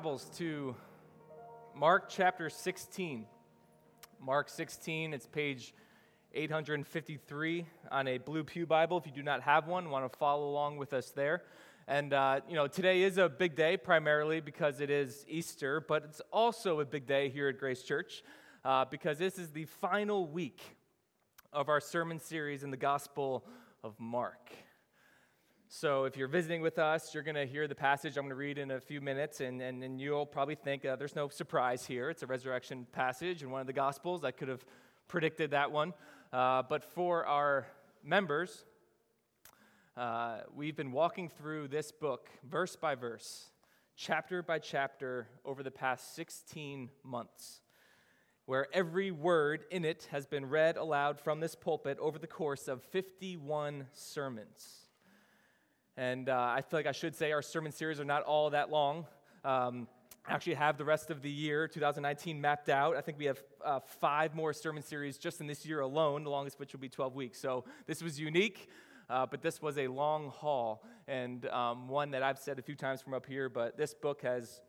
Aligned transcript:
Bibles 0.00 0.30
to 0.38 0.74
Mark 1.76 2.08
chapter 2.08 2.48
16. 2.48 3.26
Mark 4.18 4.48
16, 4.48 5.12
it's 5.12 5.26
page 5.26 5.74
853 6.32 7.66
on 7.90 8.08
a 8.08 8.16
Blue 8.16 8.42
Pew 8.42 8.64
Bible. 8.64 8.96
If 8.96 9.04
you 9.04 9.12
do 9.12 9.22
not 9.22 9.42
have 9.42 9.66
one, 9.66 9.90
want 9.90 10.10
to 10.10 10.18
follow 10.18 10.48
along 10.48 10.78
with 10.78 10.94
us 10.94 11.10
there. 11.10 11.42
And, 11.86 12.14
uh, 12.14 12.40
you 12.48 12.54
know, 12.54 12.66
today 12.66 13.02
is 13.02 13.18
a 13.18 13.28
big 13.28 13.56
day 13.56 13.76
primarily 13.76 14.40
because 14.40 14.80
it 14.80 14.88
is 14.88 15.26
Easter, 15.28 15.84
but 15.86 16.04
it's 16.04 16.22
also 16.32 16.80
a 16.80 16.86
big 16.86 17.06
day 17.06 17.28
here 17.28 17.48
at 17.48 17.58
Grace 17.58 17.82
Church 17.82 18.22
uh, 18.64 18.86
because 18.86 19.18
this 19.18 19.38
is 19.38 19.50
the 19.50 19.66
final 19.66 20.26
week 20.26 20.62
of 21.52 21.68
our 21.68 21.78
sermon 21.78 22.18
series 22.18 22.62
in 22.62 22.70
the 22.70 22.78
Gospel 22.78 23.44
of 23.84 24.00
Mark. 24.00 24.50
So, 25.72 26.02
if 26.02 26.16
you're 26.16 26.26
visiting 26.26 26.62
with 26.62 26.80
us, 26.80 27.14
you're 27.14 27.22
going 27.22 27.36
to 27.36 27.46
hear 27.46 27.68
the 27.68 27.76
passage 27.76 28.16
I'm 28.16 28.24
going 28.24 28.30
to 28.30 28.34
read 28.34 28.58
in 28.58 28.72
a 28.72 28.80
few 28.80 29.00
minutes, 29.00 29.40
and, 29.40 29.62
and, 29.62 29.84
and 29.84 30.00
you'll 30.00 30.26
probably 30.26 30.56
think 30.56 30.84
uh, 30.84 30.96
there's 30.96 31.14
no 31.14 31.28
surprise 31.28 31.86
here. 31.86 32.10
It's 32.10 32.24
a 32.24 32.26
resurrection 32.26 32.88
passage 32.90 33.44
in 33.44 33.52
one 33.52 33.60
of 33.60 33.68
the 33.68 33.72
Gospels. 33.72 34.24
I 34.24 34.32
could 34.32 34.48
have 34.48 34.64
predicted 35.06 35.52
that 35.52 35.70
one. 35.70 35.94
Uh, 36.32 36.64
but 36.68 36.82
for 36.82 37.24
our 37.24 37.68
members, 38.02 38.64
uh, 39.96 40.38
we've 40.52 40.74
been 40.74 40.90
walking 40.90 41.28
through 41.28 41.68
this 41.68 41.92
book 41.92 42.28
verse 42.42 42.74
by 42.74 42.96
verse, 42.96 43.50
chapter 43.94 44.42
by 44.42 44.58
chapter, 44.58 45.28
over 45.44 45.62
the 45.62 45.70
past 45.70 46.16
16 46.16 46.90
months, 47.04 47.60
where 48.44 48.66
every 48.72 49.12
word 49.12 49.62
in 49.70 49.84
it 49.84 50.08
has 50.10 50.26
been 50.26 50.46
read 50.46 50.76
aloud 50.76 51.20
from 51.20 51.38
this 51.38 51.54
pulpit 51.54 51.96
over 52.00 52.18
the 52.18 52.26
course 52.26 52.66
of 52.66 52.82
51 52.82 53.86
sermons. 53.92 54.79
And 56.00 56.30
uh, 56.30 56.54
I 56.56 56.62
feel 56.62 56.78
like 56.78 56.86
I 56.86 56.92
should 56.92 57.14
say 57.14 57.30
our 57.30 57.42
sermon 57.42 57.72
series 57.72 58.00
are 58.00 58.06
not 58.06 58.22
all 58.22 58.48
that 58.48 58.70
long. 58.70 59.04
Um, 59.44 59.86
actually 60.26 60.54
have 60.54 60.78
the 60.78 60.84
rest 60.84 61.10
of 61.10 61.20
the 61.20 61.30
year 61.30 61.68
2019 61.68 62.40
mapped 62.40 62.70
out. 62.70 62.96
I 62.96 63.02
think 63.02 63.18
we 63.18 63.26
have 63.26 63.42
uh, 63.62 63.80
five 64.00 64.34
more 64.34 64.54
sermon 64.54 64.82
series 64.82 65.18
just 65.18 65.42
in 65.42 65.46
this 65.46 65.66
year 65.66 65.80
alone 65.80 66.24
the 66.24 66.30
longest 66.30 66.58
which 66.58 66.72
will 66.72 66.80
be 66.80 66.88
12 66.88 67.14
weeks. 67.14 67.38
So 67.38 67.66
this 67.86 68.02
was 68.02 68.18
unique 68.18 68.70
uh, 69.10 69.26
but 69.26 69.42
this 69.42 69.60
was 69.60 69.76
a 69.76 69.88
long 69.88 70.30
haul 70.30 70.82
and 71.08 71.46
um, 71.46 71.88
one 71.88 72.12
that 72.12 72.22
i've 72.22 72.38
said 72.38 72.58
a 72.58 72.62
few 72.62 72.74
times 72.76 73.02
from 73.02 73.12
up 73.12 73.26
here 73.26 73.48
but 73.48 73.76
this 73.76 73.92
book 73.92 74.22
has 74.22 74.60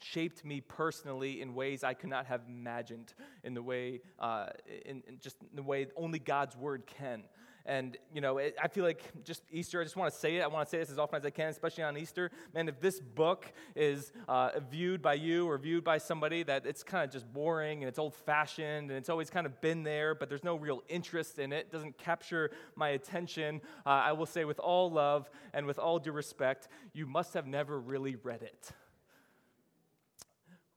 shaped 0.00 0.44
me 0.44 0.60
personally 0.60 1.42
in 1.42 1.54
ways 1.54 1.84
i 1.84 1.92
could 1.92 2.08
not 2.08 2.24
have 2.24 2.42
imagined 2.48 3.12
in 3.42 3.52
the 3.52 3.62
way 3.62 4.00
uh, 4.18 4.46
in, 4.86 5.02
in 5.08 5.18
just 5.20 5.36
the 5.54 5.62
way 5.62 5.86
only 5.96 6.18
god's 6.18 6.56
word 6.56 6.86
can 6.86 7.24
and, 7.66 7.96
you 8.12 8.20
know, 8.20 8.38
it, 8.38 8.56
I 8.62 8.68
feel 8.68 8.84
like 8.84 9.02
just 9.24 9.42
Easter, 9.50 9.80
I 9.80 9.84
just 9.84 9.96
want 9.96 10.12
to 10.12 10.18
say 10.18 10.36
it. 10.36 10.42
I 10.42 10.46
want 10.46 10.66
to 10.66 10.70
say 10.70 10.78
this 10.78 10.90
as 10.90 10.98
often 10.98 11.18
as 11.18 11.24
I 11.24 11.30
can, 11.30 11.48
especially 11.48 11.84
on 11.84 11.96
Easter. 11.96 12.30
Man, 12.54 12.68
if 12.68 12.80
this 12.80 13.00
book 13.00 13.52
is 13.76 14.12
uh, 14.28 14.50
viewed 14.70 15.02
by 15.02 15.14
you 15.14 15.48
or 15.48 15.58
viewed 15.58 15.84
by 15.84 15.98
somebody 15.98 16.42
that 16.44 16.66
it's 16.66 16.82
kind 16.82 17.04
of 17.04 17.10
just 17.10 17.30
boring 17.32 17.82
and 17.82 17.88
it's 17.88 17.98
old 17.98 18.14
fashioned 18.14 18.90
and 18.90 18.92
it's 18.92 19.08
always 19.08 19.30
kind 19.30 19.46
of 19.46 19.60
been 19.60 19.82
there, 19.82 20.14
but 20.14 20.28
there's 20.28 20.44
no 20.44 20.56
real 20.56 20.82
interest 20.88 21.38
in 21.38 21.52
it, 21.52 21.70
doesn't 21.70 21.98
capture 21.98 22.50
my 22.76 22.90
attention, 22.90 23.60
uh, 23.86 23.90
I 23.90 24.12
will 24.12 24.26
say 24.26 24.44
with 24.44 24.58
all 24.58 24.90
love 24.90 25.30
and 25.52 25.66
with 25.66 25.78
all 25.78 25.98
due 25.98 26.12
respect, 26.12 26.68
you 26.92 27.06
must 27.06 27.34
have 27.34 27.46
never 27.46 27.78
really 27.78 28.16
read 28.16 28.42
it. 28.42 28.70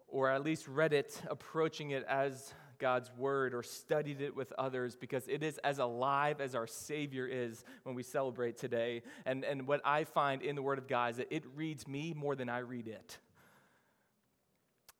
Or 0.07 0.29
at 0.29 0.43
least 0.43 0.67
read 0.67 0.93
it 0.93 1.19
approaching 1.27 1.91
it 1.91 2.05
as 2.07 2.53
God's 2.83 3.09
word 3.17 3.53
or 3.53 3.63
studied 3.63 4.19
it 4.19 4.35
with 4.35 4.51
others 4.57 4.97
because 4.97 5.25
it 5.29 5.41
is 5.41 5.57
as 5.59 5.79
alive 5.79 6.41
as 6.41 6.53
our 6.53 6.67
Savior 6.67 7.25
is 7.25 7.63
when 7.83 7.95
we 7.95 8.03
celebrate 8.03 8.57
today. 8.57 9.03
And, 9.25 9.45
and 9.45 9.65
what 9.65 9.79
I 9.85 10.03
find 10.03 10.41
in 10.41 10.57
the 10.57 10.61
Word 10.61 10.79
of 10.79 10.89
God 10.89 11.11
is 11.11 11.17
that 11.17 11.33
it 11.33 11.45
reads 11.55 11.87
me 11.87 12.13
more 12.13 12.35
than 12.35 12.49
I 12.49 12.57
read 12.57 12.89
it. 12.89 13.19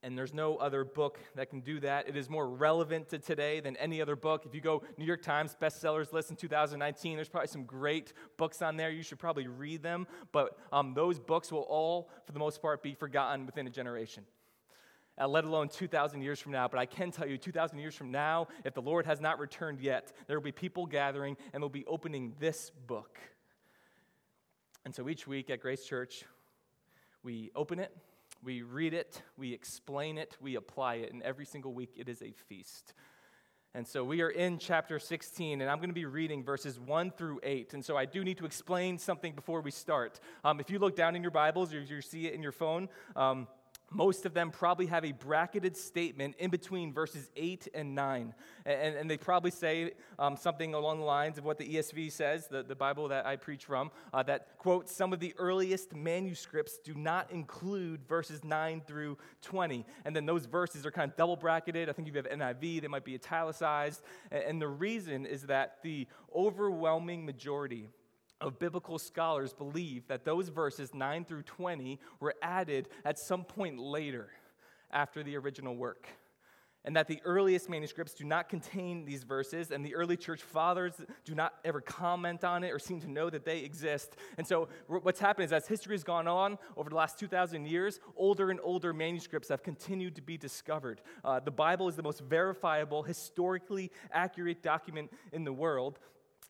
And 0.01 0.17
there's 0.17 0.33
no 0.33 0.55
other 0.55 0.85
book 0.85 1.19
that 1.35 1.49
can 1.49 1.59
do 1.59 1.81
that. 1.81 2.07
It 2.07 2.15
is 2.15 2.29
more 2.29 2.47
relevant 2.47 3.09
to 3.09 3.19
today 3.19 3.59
than 3.59 3.75
any 3.75 4.01
other 4.01 4.15
book. 4.15 4.45
If 4.45 4.55
you 4.55 4.61
go 4.61 4.83
New 4.97 5.03
York 5.03 5.21
Times 5.21 5.57
bestsellers 5.61 6.13
list 6.13 6.29
in 6.29 6.37
2019, 6.37 7.17
there's 7.17 7.27
probably 7.27 7.49
some 7.49 7.65
great 7.65 8.13
books 8.37 8.61
on 8.61 8.77
there. 8.77 8.91
You 8.91 9.03
should 9.03 9.19
probably 9.19 9.47
read 9.47 9.83
them. 9.83 10.07
But 10.31 10.57
um, 10.71 10.93
those 10.93 11.19
books 11.19 11.51
will 11.51 11.67
all, 11.67 12.09
for 12.25 12.31
the 12.31 12.39
most 12.39 12.61
part, 12.61 12.81
be 12.81 12.93
forgotten 12.93 13.45
within 13.45 13.67
a 13.67 13.69
generation 13.69 14.23
uh, 15.19 15.27
let 15.27 15.43
alone 15.43 15.69
2,000 15.69 16.21
years 16.21 16.39
from 16.39 16.51
now. 16.51 16.67
But 16.67 16.79
I 16.79 16.85
can 16.85 17.11
tell 17.11 17.27
you, 17.27 17.37
2,000 17.37 17.77
years 17.79 17.95
from 17.95 18.11
now, 18.11 18.47
if 18.65 18.73
the 18.73 18.81
Lord 18.81 19.05
has 19.05 19.21
not 19.21 19.39
returned 19.39 19.79
yet, 19.79 20.11
there 20.27 20.37
will 20.37 20.43
be 20.43 20.51
people 20.51 20.85
gathering 20.85 21.37
and 21.53 21.61
they'll 21.61 21.69
be 21.69 21.85
opening 21.85 22.33
this 22.39 22.71
book. 22.87 23.19
And 24.85 24.93
so 24.93 25.07
each 25.07 25.27
week 25.27 25.49
at 25.49 25.61
Grace 25.61 25.85
Church, 25.85 26.25
we 27.23 27.51
open 27.55 27.79
it, 27.79 27.95
we 28.43 28.63
read 28.63 28.93
it, 28.93 29.21
we 29.37 29.53
explain 29.53 30.17
it, 30.17 30.35
we 30.41 30.55
apply 30.55 30.95
it, 30.95 31.13
and 31.13 31.23
every 31.23 31.45
single 31.45 31.73
week 31.73 31.93
it 31.95 32.09
is 32.09 32.21
a 32.21 32.33
feast. 32.49 32.93
And 33.75 33.87
so 33.87 34.03
we 34.03 34.21
are 34.21 34.29
in 34.29 34.59
chapter 34.59 34.99
16, 34.99 35.61
and 35.61 35.69
I'm 35.69 35.77
going 35.77 35.89
to 35.89 35.95
be 35.95 36.05
reading 36.05 36.43
verses 36.43 36.79
1 36.79 37.11
through 37.11 37.39
8. 37.41 37.73
And 37.73 37.83
so 37.83 37.97
I 37.97 38.05
do 38.05 38.23
need 38.23 38.37
to 38.37 38.45
explain 38.45 38.99
something 38.99 39.33
before 39.33 39.61
we 39.61 39.71
start. 39.71 40.19
Um, 40.43 40.59
if 40.59 40.69
you 40.69 40.77
look 40.77 40.95
down 40.95 41.15
in 41.15 41.23
your 41.23 41.31
Bibles 41.31 41.73
or 41.73 41.81
you 41.81 42.01
see 42.01 42.27
it 42.27 42.33
in 42.35 42.43
your 42.43 42.51
phone, 42.51 42.87
um, 43.15 43.47
most 43.93 44.25
of 44.25 44.33
them 44.33 44.51
probably 44.51 44.87
have 44.87 45.05
a 45.05 45.11
bracketed 45.11 45.77
statement 45.77 46.35
in 46.39 46.49
between 46.49 46.93
verses 46.93 47.29
8 47.35 47.67
and 47.73 47.95
9. 47.95 48.33
And, 48.65 48.95
and 48.95 49.09
they 49.09 49.17
probably 49.17 49.51
say 49.51 49.91
um, 50.19 50.35
something 50.37 50.73
along 50.73 50.99
the 50.99 51.05
lines 51.05 51.37
of 51.37 51.45
what 51.45 51.57
the 51.57 51.75
ESV 51.75 52.11
says, 52.11 52.47
the, 52.47 52.63
the 52.63 52.75
Bible 52.75 53.07
that 53.09 53.25
I 53.25 53.35
preach 53.35 53.65
from, 53.65 53.91
uh, 54.13 54.23
that, 54.23 54.57
quote, 54.57 54.89
some 54.89 55.13
of 55.13 55.19
the 55.19 55.33
earliest 55.37 55.93
manuscripts 55.93 56.77
do 56.77 56.93
not 56.93 57.31
include 57.31 58.07
verses 58.07 58.43
9 58.43 58.81
through 58.85 59.17
20. 59.41 59.85
And 60.05 60.15
then 60.15 60.25
those 60.25 60.45
verses 60.45 60.85
are 60.85 60.91
kind 60.91 61.11
of 61.11 61.17
double 61.17 61.35
bracketed. 61.35 61.89
I 61.89 61.93
think 61.93 62.07
if 62.07 62.15
you 62.15 62.21
have 62.21 62.39
NIV, 62.39 62.81
they 62.81 62.87
might 62.87 63.05
be 63.05 63.15
italicized. 63.15 64.01
And, 64.31 64.43
and 64.43 64.61
the 64.61 64.67
reason 64.67 65.25
is 65.25 65.43
that 65.43 65.77
the 65.83 66.07
overwhelming 66.35 67.25
majority 67.25 67.89
of 68.41 68.59
biblical 68.59 68.99
scholars 68.99 69.53
believe 69.53 70.07
that 70.07 70.25
those 70.25 70.49
verses 70.49 70.93
9 70.93 71.25
through 71.25 71.43
20 71.43 71.99
were 72.19 72.35
added 72.41 72.89
at 73.05 73.17
some 73.17 73.43
point 73.43 73.79
later 73.79 74.29
after 74.91 75.23
the 75.23 75.35
original 75.35 75.75
work. 75.75 76.07
And 76.85 76.97
that 76.97 77.07
the 77.07 77.21
earliest 77.23 77.69
manuscripts 77.69 78.13
do 78.13 78.25
not 78.25 78.49
contain 78.49 79.05
these 79.05 79.23
verses, 79.23 79.71
and 79.71 79.85
the 79.85 79.95
early 79.95 80.17
church 80.17 80.41
fathers 80.41 80.93
do 81.23 81.33
not 81.33 81.53
ever 81.63 81.79
comment 81.79 82.43
on 82.43 82.61
it 82.65 82.73
or 82.73 82.79
seem 82.79 82.99
to 82.99 83.09
know 83.09 83.29
that 83.29 83.45
they 83.45 83.59
exist. 83.59 84.17
And 84.37 84.45
so, 84.45 84.67
what's 84.87 85.21
happened 85.21 85.45
is, 85.45 85.53
as 85.53 85.65
history 85.65 85.93
has 85.93 86.03
gone 86.03 86.27
on 86.27 86.57
over 86.75 86.89
the 86.89 86.97
last 86.97 87.17
2,000 87.17 87.65
years, 87.67 88.01
older 88.17 88.51
and 88.51 88.59
older 88.61 88.91
manuscripts 88.91 89.47
have 89.47 89.63
continued 89.63 90.15
to 90.15 90.21
be 90.21 90.37
discovered. 90.37 90.99
Uh, 91.23 91.39
the 91.39 91.51
Bible 91.51 91.87
is 91.87 91.95
the 91.95 92.03
most 92.03 92.19
verifiable, 92.19 93.01
historically 93.01 93.89
accurate 94.11 94.61
document 94.61 95.09
in 95.31 95.45
the 95.45 95.53
world, 95.53 95.99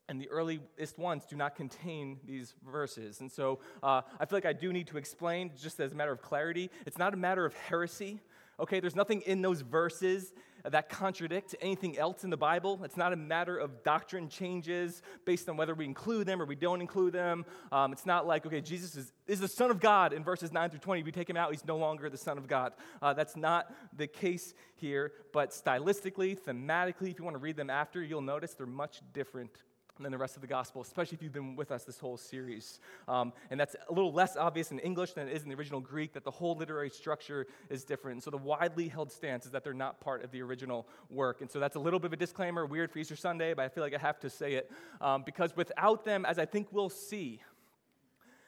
and 0.10 0.20
the 0.20 0.30
earliest 0.30 0.98
ones 0.98 1.26
do 1.26 1.36
not 1.36 1.56
contain 1.56 2.20
these 2.26 2.54
verses. 2.70 3.22
And 3.22 3.32
so 3.32 3.60
uh, 3.82 4.02
I 4.20 4.26
feel 4.26 4.38
like 4.38 4.46
I 4.46 4.54
do 4.54 4.74
need 4.74 4.88
to 4.88 4.98
explain, 4.98 5.52
just 5.60 5.80
as 5.80 5.94
a 5.94 5.96
matter 5.96 6.12
of 6.12 6.22
clarity, 6.22 6.70
it's 6.86 6.98
not 6.98 7.14
a 7.14 7.18
matter 7.18 7.46
of 7.46 7.54
heresy. 7.54 8.20
Okay, 8.60 8.80
there's 8.80 8.96
nothing 8.96 9.22
in 9.22 9.42
those 9.42 9.62
verses 9.62 10.34
that 10.64 10.88
contradict 10.88 11.56
anything 11.62 11.98
else 11.98 12.24
in 12.24 12.30
the 12.30 12.38
Bible. 12.38 12.80
It's 12.84 12.96
not 12.96 13.12
a 13.12 13.16
matter 13.16 13.58
of 13.58 13.84
doctrine 13.84 14.30
changes 14.30 15.02
based 15.26 15.50
on 15.50 15.58
whether 15.58 15.74
we 15.74 15.86
include 15.86 16.28
them 16.28 16.42
or 16.42 16.46
we 16.46 16.56
don't 16.56 16.80
include 16.80 17.14
them. 17.14 17.46
Um, 17.72 17.92
it's 17.92 18.06
not 18.06 18.26
like, 18.26 18.46
okay, 18.46 18.62
Jesus 18.62 18.96
is, 18.96 19.12
is 19.28 19.40
the 19.40 19.48
Son 19.48 19.72
of 19.72 19.80
God 19.80 20.14
in 20.14 20.24
verses 20.24 20.54
9 20.54 20.70
through 20.70 20.80
20. 20.80 21.02
If 21.02 21.06
we 21.06 21.12
take 21.12 21.30
him 21.30 21.36
out, 21.36 21.52
he's 21.52 21.66
no 21.66 21.78
longer 21.78 22.10
the 22.10 22.18
Son 22.18 22.38
of 22.38 22.48
God. 22.48 22.74
Uh, 23.02 23.14
that's 23.14 23.36
not 23.36 23.74
the 23.98 24.08
case 24.08 24.54
here, 24.76 25.12
but 25.34 25.50
stylistically, 25.50 26.38
thematically, 26.40 27.10
if 27.10 27.20
you 27.20 27.26
want 27.26 27.36
to 27.36 27.42
read 27.42 27.58
them 27.58 27.70
after, 27.70 28.02
you'll 28.02 28.22
notice 28.22 28.54
they're 28.54 28.66
much 28.66 29.02
different 29.14 29.64
than 30.00 30.12
the 30.12 30.18
rest 30.18 30.36
of 30.36 30.42
the 30.42 30.48
gospel, 30.48 30.82
especially 30.82 31.16
if 31.16 31.22
you've 31.22 31.34
been 31.34 31.56
with 31.56 31.72
us 31.72 31.84
this 31.84 32.00
whole 32.00 32.18
series. 32.18 32.80
Um, 33.08 33.32
and 33.52 33.60
that's 33.60 33.76
a 33.88 33.94
little 33.94 34.12
less 34.12 34.36
obvious 34.36 34.72
in 34.72 34.80
English 34.80 35.14
than 35.14 35.28
it 35.28 35.36
is 35.36 35.44
in 35.44 35.50
the 35.50 35.56
original 35.56 35.80
Greek, 35.80 36.14
that 36.14 36.24
the 36.24 36.32
whole 36.32 36.56
literary 36.56 36.90
structure 36.90 37.46
is 37.70 37.84
different. 37.84 38.16
And 38.16 38.24
so 38.24 38.32
the 38.32 38.38
widely 38.38 38.88
held 38.88 39.12
stance 39.12 39.46
is 39.46 39.52
that 39.52 39.64
they're 39.64 39.74
not 39.74 40.00
part 40.00 40.24
of 40.24 40.32
the 40.32 40.42
original 40.42 40.88
work. 41.10 41.42
And 41.42 41.52
so 41.52 41.60
that's 41.60 41.76
a 41.76 41.80
little 41.80 42.00
bit 42.00 42.08
of 42.08 42.14
a 42.14 42.18
disclaimer, 42.18 42.66
weird 42.66 42.92
for 42.92 43.00
Easter 43.00 43.16
Sunday, 43.16 43.54
but 43.54 43.64
I 43.64 43.70
feel 43.70 43.84
like 43.84 43.94
I 43.94 44.00
have 44.00 44.20
to 44.22 44.30
say 44.30 44.54
it. 44.54 44.72
Um, 45.00 45.24
because 45.24 45.56
without 45.56 46.06
them, 46.06 46.26
as 46.26 46.40
I 46.40 46.46
think 46.46 46.68
we'll 46.72 46.90
see, 46.90 47.42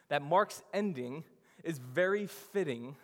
that 0.10 0.22
Mark's 0.22 0.64
ending 0.74 1.24
is 1.64 1.78
very 1.78 2.28
fitting 2.28 2.96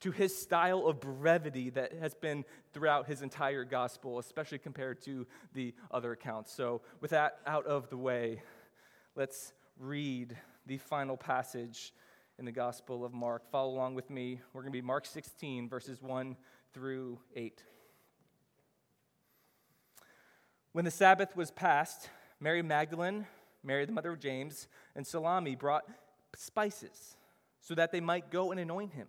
to 0.00 0.10
his 0.10 0.36
style 0.36 0.86
of 0.86 1.00
brevity 1.00 1.70
that 1.70 1.92
has 1.94 2.14
been 2.14 2.44
throughout 2.72 3.06
his 3.06 3.22
entire 3.22 3.64
gospel, 3.64 4.18
especially 4.18 4.58
compared 4.58 5.00
to 5.02 5.26
the 5.54 5.74
other 5.90 6.12
accounts. 6.12 6.52
So, 6.52 6.82
with 7.00 7.10
that 7.10 7.40
out 7.46 7.66
of 7.66 7.90
the 7.90 7.96
way, 7.96 8.42
let's 9.16 9.52
read 9.78 10.36
the 10.66 10.78
final 10.78 11.16
passage 11.16 11.92
in 12.38 12.44
the 12.44 12.52
Gospel 12.52 13.04
of 13.04 13.12
Mark. 13.12 13.50
Follow 13.50 13.72
along 13.72 13.94
with 13.94 14.10
me. 14.10 14.40
We're 14.52 14.62
going 14.62 14.72
to 14.72 14.76
be 14.76 14.82
Mark 14.82 15.06
16, 15.06 15.68
verses 15.68 16.00
1 16.00 16.36
through 16.72 17.18
8. 17.34 17.62
When 20.72 20.84
the 20.84 20.90
Sabbath 20.90 21.34
was 21.34 21.50
past, 21.50 22.08
Mary 22.38 22.62
Magdalene, 22.62 23.26
Mary 23.64 23.84
the 23.84 23.92
mother 23.92 24.12
of 24.12 24.20
James, 24.20 24.68
and 24.94 25.04
Salome 25.04 25.56
brought 25.56 25.84
spices 26.36 27.16
so 27.60 27.74
that 27.74 27.90
they 27.90 28.00
might 28.00 28.30
go 28.30 28.52
and 28.52 28.60
anoint 28.60 28.92
him. 28.92 29.08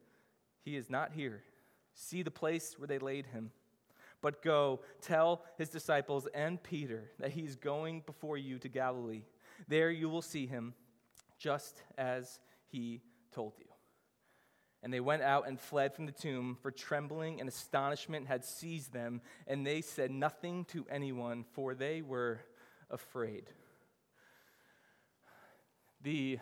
He 0.63 0.75
is 0.75 0.89
not 0.89 1.11
here. 1.13 1.43
See 1.93 2.23
the 2.23 2.31
place 2.31 2.75
where 2.77 2.87
they 2.87 2.99
laid 2.99 3.27
him. 3.27 3.51
But 4.21 4.43
go, 4.43 4.81
tell 5.01 5.41
his 5.57 5.69
disciples 5.69 6.27
and 6.33 6.61
Peter 6.61 7.09
that 7.19 7.31
he's 7.31 7.55
going 7.55 8.03
before 8.05 8.37
you 8.37 8.59
to 8.59 8.69
Galilee. 8.69 9.23
There 9.67 9.89
you 9.89 10.09
will 10.09 10.21
see 10.21 10.45
him, 10.45 10.75
just 11.39 11.81
as 11.97 12.39
he 12.67 13.01
told 13.31 13.53
you. 13.57 13.65
And 14.83 14.93
they 14.93 14.99
went 14.99 15.23
out 15.23 15.47
and 15.47 15.59
fled 15.59 15.95
from 15.95 16.05
the 16.05 16.11
tomb, 16.11 16.57
for 16.61 16.69
trembling 16.69 17.39
and 17.39 17.49
astonishment 17.49 18.27
had 18.27 18.45
seized 18.45 18.93
them, 18.93 19.21
and 19.47 19.65
they 19.65 19.81
said 19.81 20.11
nothing 20.11 20.65
to 20.65 20.85
anyone, 20.89 21.45
for 21.53 21.73
they 21.73 22.01
were 22.01 22.41
afraid. 22.91 23.49
The 26.03 26.39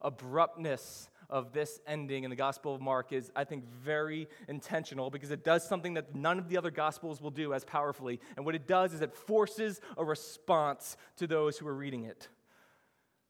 abruptness 0.00 1.09
of 1.30 1.52
this 1.52 1.80
ending 1.86 2.24
in 2.24 2.30
the 2.30 2.36
Gospel 2.36 2.74
of 2.74 2.80
Mark 2.80 3.12
is, 3.12 3.30
I 3.34 3.44
think, 3.44 3.64
very 3.66 4.28
intentional 4.48 5.10
because 5.10 5.30
it 5.30 5.44
does 5.44 5.66
something 5.66 5.94
that 5.94 6.14
none 6.14 6.38
of 6.38 6.48
the 6.48 6.58
other 6.58 6.70
Gospels 6.70 7.20
will 7.20 7.30
do 7.30 7.54
as 7.54 7.64
powerfully. 7.64 8.20
And 8.36 8.44
what 8.44 8.54
it 8.54 8.66
does 8.66 8.92
is 8.92 9.00
it 9.00 9.14
forces 9.14 9.80
a 9.96 10.04
response 10.04 10.96
to 11.16 11.26
those 11.26 11.56
who 11.56 11.66
are 11.66 11.74
reading 11.74 12.04
it. 12.04 12.28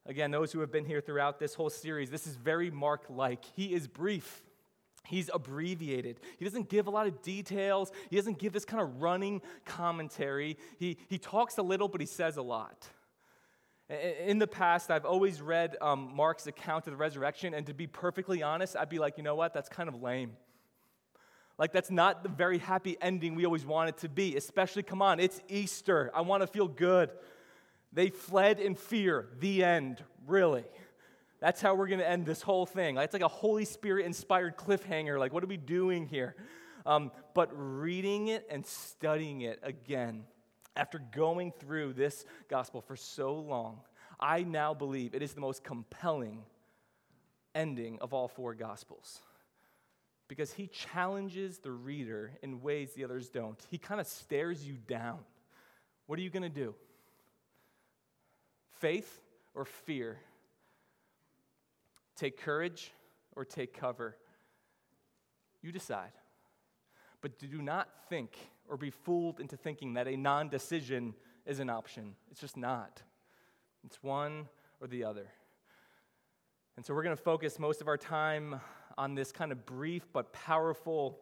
Again, 0.07 0.31
those 0.31 0.51
who 0.51 0.61
have 0.61 0.73
been 0.73 0.87
here 0.87 1.01
throughout 1.01 1.39
this 1.39 1.55
whole 1.55 1.71
series, 1.71 2.11
this 2.11 2.27
is 2.27 2.35
very 2.35 2.71
Mark 2.71 3.05
like. 3.11 3.45
He 3.55 3.75
is 3.75 3.87
brief. 3.87 4.43
He's 5.05 5.31
abbreviated. 5.33 6.21
He 6.39 6.45
doesn't 6.45 6.69
give 6.69 6.87
a 6.87 6.91
lot 6.91 7.07
of 7.07 7.23
details. 7.23 7.93
He 8.09 8.17
doesn't 8.17 8.39
give 8.39 8.53
this 8.53 8.65
kind 8.65 8.83
of 8.83 9.03
running 9.03 9.43
commentary. 9.65 10.57
He, 10.79 10.99
he 11.09 11.19
talks 11.19 11.59
a 11.59 11.63
little, 11.63 11.89
but 11.89 12.01
he 12.01 12.07
says 12.07 12.37
a 12.37 12.43
lot. 12.43 12.89
In 13.91 14.39
the 14.39 14.47
past, 14.47 14.91
I've 14.93 15.05
always 15.05 15.43
read 15.43 15.77
um, 15.81 16.13
Mark's 16.15 16.47
account 16.47 16.87
of 16.87 16.93
the 16.93 16.97
resurrection, 16.97 17.55
and 17.55 17.67
to 17.67 17.75
be 17.75 17.89
perfectly 17.89 18.41
honest, 18.41 18.77
I'd 18.77 18.89
be 18.89 19.01
like, 19.01 19.17
you 19.17 19.25
know 19.25 19.35
what? 19.35 19.53
That's 19.53 19.69
kind 19.69 19.89
of 19.89 20.01
lame. 20.01 20.37
Like, 21.59 21.73
that's 21.73 21.91
not 21.91 22.23
the 22.23 22.29
very 22.29 22.59
happy 22.59 22.97
ending 23.01 23.35
we 23.35 23.45
always 23.45 23.67
want 23.67 23.89
it 23.89 23.99
to 23.99 24.09
be, 24.09 24.37
especially, 24.37 24.85
come 24.85 25.03
on, 25.03 25.19
it's 25.19 25.43
Easter. 25.49 26.13
I 26.15 26.21
want 26.21 26.43
to 26.43 26.47
feel 26.47 26.69
good. 26.69 27.11
They 27.93 28.11
fled 28.11 28.61
in 28.61 28.77
fear. 28.77 29.29
The 29.41 29.65
end, 29.65 30.05
really. 30.25 30.65
That's 31.41 31.61
how 31.61 31.75
we're 31.75 31.89
going 31.89 31.99
to 31.99 32.09
end 32.09 32.27
this 32.27 32.43
whole 32.43 32.67
thing. 32.67 32.97
It's 32.97 33.13
like 33.13 33.23
a 33.23 33.29
Holy 33.29 33.65
Spirit 33.65 34.07
inspired 34.07 34.57
cliffhanger. 34.57 35.19
Like, 35.19 35.33
what 35.33 35.43
are 35.43 35.49
we 35.49 35.57
doing 35.57 36.07
here? 36.07 36.37
Um, 36.87 37.11
but 37.35 37.51
reading 37.53 38.29
it 38.29 38.47
and 38.49 38.65
studying 38.65 39.41
it 39.41 39.59
again, 39.65 40.25
after 40.77 40.99
going 40.99 41.53
through 41.53 41.95
this 41.95 42.25
gospel 42.49 42.81
for 42.81 42.97
so 42.97 43.35
long, 43.35 43.81
I 44.19 44.43
now 44.43 44.75
believe 44.75 45.15
it 45.15 45.23
is 45.23 45.33
the 45.33 45.41
most 45.41 45.65
compelling 45.65 46.45
ending 47.55 47.99
of 48.01 48.13
all 48.13 48.29
four 48.29 48.55
gospels 48.55 49.21
because 50.29 50.53
he 50.53 50.69
challenges 50.69 51.59
the 51.59 51.73
reader 51.73 52.31
in 52.41 52.61
ways 52.61 52.93
the 52.93 53.03
others 53.03 53.29
don't. 53.31 53.61
He 53.69 53.79
kind 53.79 54.01
of 54.01 54.07
stares 54.07 54.65
you 54.65 54.75
down. 54.87 55.19
What 56.07 56.21
are 56.21 56.23
you 56.23 56.31
going 56.31 56.45
to 56.45 56.49
do? 56.49 56.75
Faith 58.79 59.21
or 59.55 59.65
fear? 59.65 60.19
Take 62.15 62.41
courage 62.41 62.93
or 63.35 63.45
take 63.45 63.77
cover? 63.77 64.17
You 65.63 65.73
decide. 65.73 66.13
But 67.21 67.39
do 67.39 67.63
not 67.63 67.89
think 68.09 68.37
or 68.69 68.77
be 68.77 68.91
fooled 68.91 69.41
into 69.41 69.57
thinking 69.57 69.95
that 69.95 70.07
a 70.07 70.17
non 70.17 70.49
decision 70.49 71.15
is 71.47 71.61
an 71.61 71.69
option. 71.69 72.15
It's 72.31 72.41
just 72.41 72.57
not. 72.57 73.03
It's 73.85 74.03
one 74.03 74.49
or 74.81 74.87
the 74.87 75.05
other. 75.05 75.27
And 76.77 76.87
so 76.87 76.95
we're 76.95 77.03
going 77.03 77.17
to 77.17 77.23
focus 77.23 77.59
most 77.59 77.81
of 77.81 77.89
our 77.89 77.99
time 77.99 78.61
on 78.97 79.15
this 79.15 79.33
kind 79.33 79.53
of 79.53 79.67
brief 79.67 80.07
but 80.13 80.33
powerful 80.33 81.19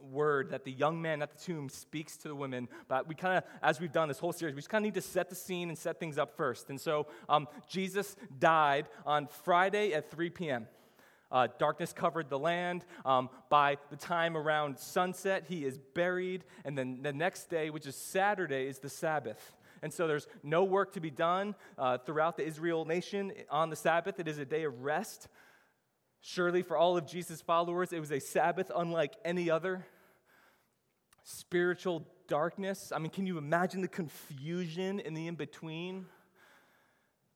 word 0.00 0.50
that 0.50 0.64
the 0.64 0.72
young 0.72 1.00
man 1.00 1.22
at 1.22 1.30
the 1.30 1.44
tomb 1.44 1.68
speaks 1.68 2.16
to 2.18 2.28
the 2.28 2.34
women. 2.34 2.68
But 2.88 3.08
we 3.08 3.14
kind 3.14 3.38
of, 3.38 3.44
as 3.62 3.80
we've 3.80 3.92
done 3.92 4.08
this 4.08 4.18
whole 4.18 4.32
series, 4.32 4.54
we 4.54 4.60
just 4.60 4.68
kind 4.68 4.84
of 4.84 4.86
need 4.86 5.00
to 5.00 5.06
set 5.06 5.28
the 5.28 5.34
scene 5.34 5.68
and 5.68 5.78
set 5.78 5.98
things 5.98 6.18
up 6.18 6.36
first. 6.36 6.70
And 6.70 6.80
so 6.80 7.06
um, 7.28 7.48
Jesus 7.68 8.16
died 8.38 8.86
on 9.06 9.26
Friday 9.44 9.92
at 9.92 10.10
3 10.10 10.30
p.m. 10.30 10.68
Uh, 11.34 11.48
darkness 11.58 11.92
covered 11.92 12.30
the 12.30 12.38
land. 12.38 12.84
Um, 13.04 13.28
by 13.50 13.76
the 13.90 13.96
time 13.96 14.36
around 14.36 14.78
sunset, 14.78 15.46
he 15.48 15.64
is 15.64 15.76
buried. 15.76 16.44
And 16.64 16.78
then 16.78 17.00
the 17.02 17.12
next 17.12 17.50
day, 17.50 17.70
which 17.70 17.86
is 17.86 17.96
Saturday, 17.96 18.68
is 18.68 18.78
the 18.78 18.88
Sabbath. 18.88 19.56
And 19.82 19.92
so 19.92 20.06
there's 20.06 20.28
no 20.44 20.62
work 20.62 20.92
to 20.92 21.00
be 21.00 21.10
done 21.10 21.56
uh, 21.76 21.98
throughout 21.98 22.36
the 22.36 22.46
Israel 22.46 22.84
nation 22.84 23.32
on 23.50 23.68
the 23.68 23.76
Sabbath. 23.76 24.20
It 24.20 24.28
is 24.28 24.38
a 24.38 24.44
day 24.44 24.62
of 24.62 24.82
rest. 24.82 25.26
Surely, 26.20 26.62
for 26.62 26.76
all 26.76 26.96
of 26.96 27.04
Jesus' 27.04 27.42
followers, 27.42 27.92
it 27.92 27.98
was 27.98 28.12
a 28.12 28.20
Sabbath 28.20 28.70
unlike 28.74 29.14
any 29.24 29.50
other. 29.50 29.84
Spiritual 31.24 32.06
darkness. 32.28 32.92
I 32.94 33.00
mean, 33.00 33.10
can 33.10 33.26
you 33.26 33.38
imagine 33.38 33.80
the 33.80 33.88
confusion 33.88 35.00
in 35.00 35.14
the 35.14 35.26
in 35.26 35.34
between? 35.34 36.06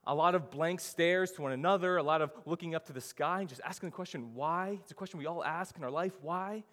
A 0.08 0.14
lot 0.14 0.34
of 0.34 0.50
blank 0.50 0.80
stares 0.80 1.32
to 1.32 1.42
one 1.42 1.52
another, 1.52 1.98
a 1.98 2.02
lot 2.02 2.22
of 2.22 2.32
looking 2.46 2.74
up 2.74 2.86
to 2.86 2.94
the 2.94 3.00
sky 3.00 3.40
and 3.40 3.48
just 3.48 3.60
asking 3.62 3.90
the 3.90 3.94
question, 3.94 4.34
why? 4.34 4.78
It's 4.82 4.90
a 4.90 4.94
question 4.94 5.18
we 5.18 5.26
all 5.26 5.44
ask 5.44 5.76
in 5.76 5.84
our 5.84 5.90
life 5.90 6.14
why? 6.22 6.64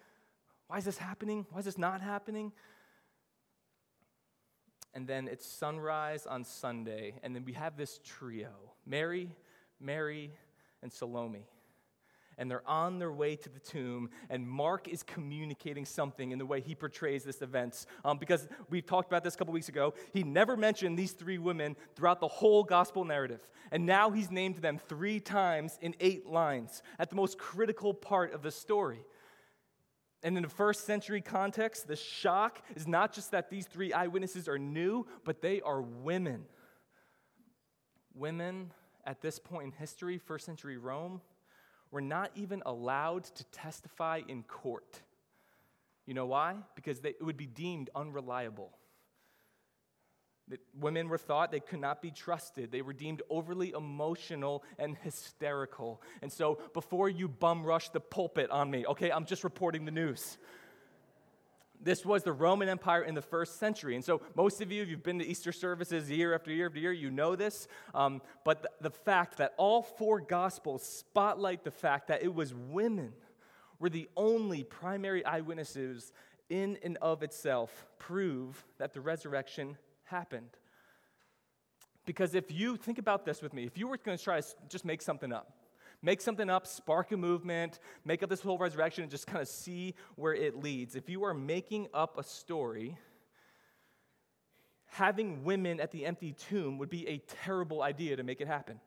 Why 0.68 0.78
is 0.78 0.84
this 0.84 0.96
happening? 0.96 1.46
Why 1.50 1.58
is 1.58 1.66
this 1.66 1.76
not 1.76 2.00
happening? 2.00 2.50
And 4.94 5.06
then 5.06 5.28
it's 5.28 5.46
sunrise 5.46 6.26
on 6.26 6.44
Sunday, 6.44 7.14
and 7.22 7.36
then 7.36 7.44
we 7.44 7.52
have 7.52 7.76
this 7.76 8.00
trio 8.02 8.48
Mary, 8.86 9.30
Mary, 9.78 10.32
and 10.82 10.90
Salome 10.90 11.46
and 12.38 12.50
they're 12.50 12.68
on 12.68 12.98
their 12.98 13.12
way 13.12 13.36
to 13.36 13.48
the 13.48 13.60
tomb, 13.60 14.10
and 14.28 14.46
Mark 14.46 14.88
is 14.88 15.02
communicating 15.02 15.84
something 15.84 16.32
in 16.32 16.38
the 16.38 16.46
way 16.46 16.60
he 16.60 16.74
portrays 16.74 17.24
this 17.24 17.40
event. 17.42 17.86
Um, 18.04 18.18
because 18.18 18.46
we 18.68 18.82
talked 18.82 19.08
about 19.08 19.24
this 19.24 19.34
a 19.34 19.38
couple 19.38 19.54
weeks 19.54 19.68
ago, 19.68 19.94
he 20.12 20.22
never 20.22 20.56
mentioned 20.56 20.98
these 20.98 21.12
three 21.12 21.38
women 21.38 21.76
throughout 21.94 22.20
the 22.20 22.28
whole 22.28 22.62
gospel 22.62 23.04
narrative. 23.04 23.40
And 23.72 23.86
now 23.86 24.10
he's 24.10 24.30
named 24.30 24.56
them 24.56 24.78
three 24.78 25.20
times 25.20 25.78
in 25.80 25.94
eight 26.00 26.26
lines 26.26 26.82
at 26.98 27.10
the 27.10 27.16
most 27.16 27.38
critical 27.38 27.94
part 27.94 28.32
of 28.32 28.42
the 28.42 28.50
story. 28.50 29.00
And 30.22 30.36
in 30.36 30.42
the 30.42 30.48
first 30.48 30.86
century 30.86 31.20
context, 31.20 31.86
the 31.86 31.96
shock 31.96 32.62
is 32.74 32.86
not 32.86 33.12
just 33.12 33.30
that 33.30 33.48
these 33.48 33.66
three 33.66 33.92
eyewitnesses 33.92 34.48
are 34.48 34.58
new, 34.58 35.06
but 35.24 35.40
they 35.40 35.60
are 35.60 35.80
women. 35.80 36.44
Women 38.14 38.72
at 39.04 39.20
this 39.20 39.38
point 39.38 39.66
in 39.66 39.72
history, 39.72 40.18
first 40.18 40.46
century 40.46 40.78
Rome, 40.78 41.20
were 41.96 42.02
not 42.02 42.30
even 42.34 42.62
allowed 42.66 43.24
to 43.24 43.42
testify 43.44 44.20
in 44.28 44.42
court. 44.42 45.00
You 46.04 46.12
know 46.12 46.26
why? 46.26 46.56
Because 46.74 47.00
they, 47.00 47.08
it 47.08 47.22
would 47.22 47.38
be 47.38 47.46
deemed 47.46 47.88
unreliable. 47.94 48.70
That 50.48 50.60
women 50.78 51.08
were 51.08 51.16
thought 51.16 51.50
they 51.50 51.60
could 51.60 51.80
not 51.80 52.02
be 52.02 52.10
trusted. 52.10 52.70
They 52.70 52.82
were 52.82 52.92
deemed 52.92 53.22
overly 53.30 53.70
emotional 53.70 54.62
and 54.78 54.94
hysterical. 54.98 56.02
And 56.20 56.30
so, 56.30 56.60
before 56.74 57.08
you 57.08 57.28
bum 57.28 57.64
rush 57.64 57.88
the 57.88 58.00
pulpit 58.00 58.50
on 58.50 58.70
me, 58.70 58.84
okay, 58.84 59.10
I'm 59.10 59.24
just 59.24 59.42
reporting 59.42 59.86
the 59.86 59.90
news. 59.90 60.36
This 61.86 62.04
was 62.04 62.24
the 62.24 62.32
Roman 62.32 62.68
Empire 62.68 63.02
in 63.02 63.14
the 63.14 63.22
first 63.22 63.60
century. 63.60 63.94
And 63.94 64.04
so, 64.04 64.20
most 64.34 64.60
of 64.60 64.72
you, 64.72 64.82
if 64.82 64.88
you've 64.88 65.04
been 65.04 65.20
to 65.20 65.24
Easter 65.24 65.52
services 65.52 66.10
year 66.10 66.34
after 66.34 66.50
year 66.50 66.66
after 66.66 66.80
year, 66.80 66.92
you 66.92 67.12
know 67.12 67.36
this. 67.36 67.68
Um, 67.94 68.22
but 68.44 68.62
the, 68.62 68.70
the 68.80 68.90
fact 68.90 69.36
that 69.36 69.54
all 69.56 69.82
four 69.82 70.20
Gospels 70.20 70.82
spotlight 70.82 71.62
the 71.62 71.70
fact 71.70 72.08
that 72.08 72.24
it 72.24 72.34
was 72.34 72.52
women 72.52 73.12
were 73.78 73.88
the 73.88 74.08
only 74.16 74.64
primary 74.64 75.24
eyewitnesses 75.24 76.12
in 76.50 76.76
and 76.82 76.96
of 76.96 77.22
itself 77.22 77.86
prove 78.00 78.64
that 78.78 78.92
the 78.92 79.00
resurrection 79.00 79.78
happened. 80.06 80.50
Because 82.04 82.34
if 82.34 82.50
you 82.50 82.76
think 82.76 82.98
about 82.98 83.24
this 83.24 83.40
with 83.40 83.54
me, 83.54 83.62
if 83.62 83.78
you 83.78 83.86
were 83.86 83.96
going 83.96 84.18
to 84.18 84.24
try 84.24 84.40
to 84.40 84.46
just 84.68 84.84
make 84.84 85.02
something 85.02 85.32
up, 85.32 85.55
make 86.02 86.20
something 86.20 86.48
up, 86.50 86.66
spark 86.66 87.12
a 87.12 87.16
movement, 87.16 87.78
make 88.04 88.22
up 88.22 88.30
this 88.30 88.40
whole 88.40 88.58
resurrection, 88.58 89.02
and 89.02 89.10
just 89.10 89.26
kind 89.26 89.40
of 89.40 89.48
see 89.48 89.94
where 90.16 90.34
it 90.34 90.62
leads. 90.62 90.94
If 90.94 91.08
you 91.08 91.24
are 91.24 91.34
making 91.34 91.88
up 91.94 92.18
a 92.18 92.22
story, 92.22 92.96
having 94.86 95.44
women 95.44 95.80
at 95.80 95.90
the 95.90 96.06
empty 96.06 96.32
tomb 96.32 96.78
would 96.78 96.90
be 96.90 97.06
a 97.08 97.18
terrible 97.18 97.82
idea 97.82 98.16
to 98.16 98.22
make 98.22 98.40
it 98.40 98.46
happen. 98.46 98.80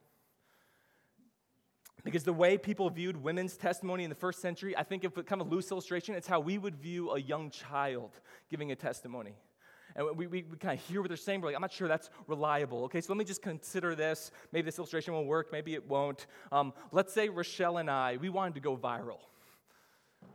Because 2.03 2.23
the 2.23 2.33
way 2.33 2.57
people 2.57 2.89
viewed 2.89 3.21
women's 3.21 3.57
testimony 3.57 4.05
in 4.05 4.09
the 4.09 4.15
first 4.15 4.41
century, 4.41 4.75
I 4.77 4.83
think, 4.83 5.03
if 5.03 5.13
kind 5.25 5.41
of 5.41 5.47
a 5.47 5.49
loose 5.49 5.69
illustration, 5.69 6.15
it's 6.15 6.27
how 6.27 6.39
we 6.39 6.57
would 6.57 6.75
view 6.75 7.11
a 7.11 7.19
young 7.19 7.49
child 7.49 8.19
giving 8.49 8.71
a 8.71 8.75
testimony. 8.75 9.35
And 9.95 10.05
we, 10.15 10.27
we, 10.27 10.43
we 10.43 10.57
kind 10.57 10.77
of 10.77 10.85
hear 10.85 11.01
what 11.01 11.07
they're 11.09 11.17
saying, 11.17 11.41
we're 11.41 11.47
like, 11.47 11.55
I'm 11.55 11.61
not 11.61 11.71
sure 11.71 11.87
that's 11.87 12.09
reliable. 12.27 12.83
Okay, 12.85 13.01
so 13.01 13.11
let 13.11 13.17
me 13.17 13.25
just 13.25 13.41
consider 13.41 13.95
this. 13.95 14.31
Maybe 14.51 14.65
this 14.65 14.77
illustration 14.77 15.13
will 15.13 15.25
work, 15.25 15.51
maybe 15.51 15.73
it 15.73 15.87
won't. 15.87 16.27
Um, 16.51 16.73
let's 16.91 17.13
say 17.13 17.29
Rochelle 17.29 17.77
and 17.77 17.89
I, 17.89 18.17
we 18.17 18.29
wanted 18.29 18.53
to 18.55 18.59
go 18.59 18.77
viral. 18.77 19.19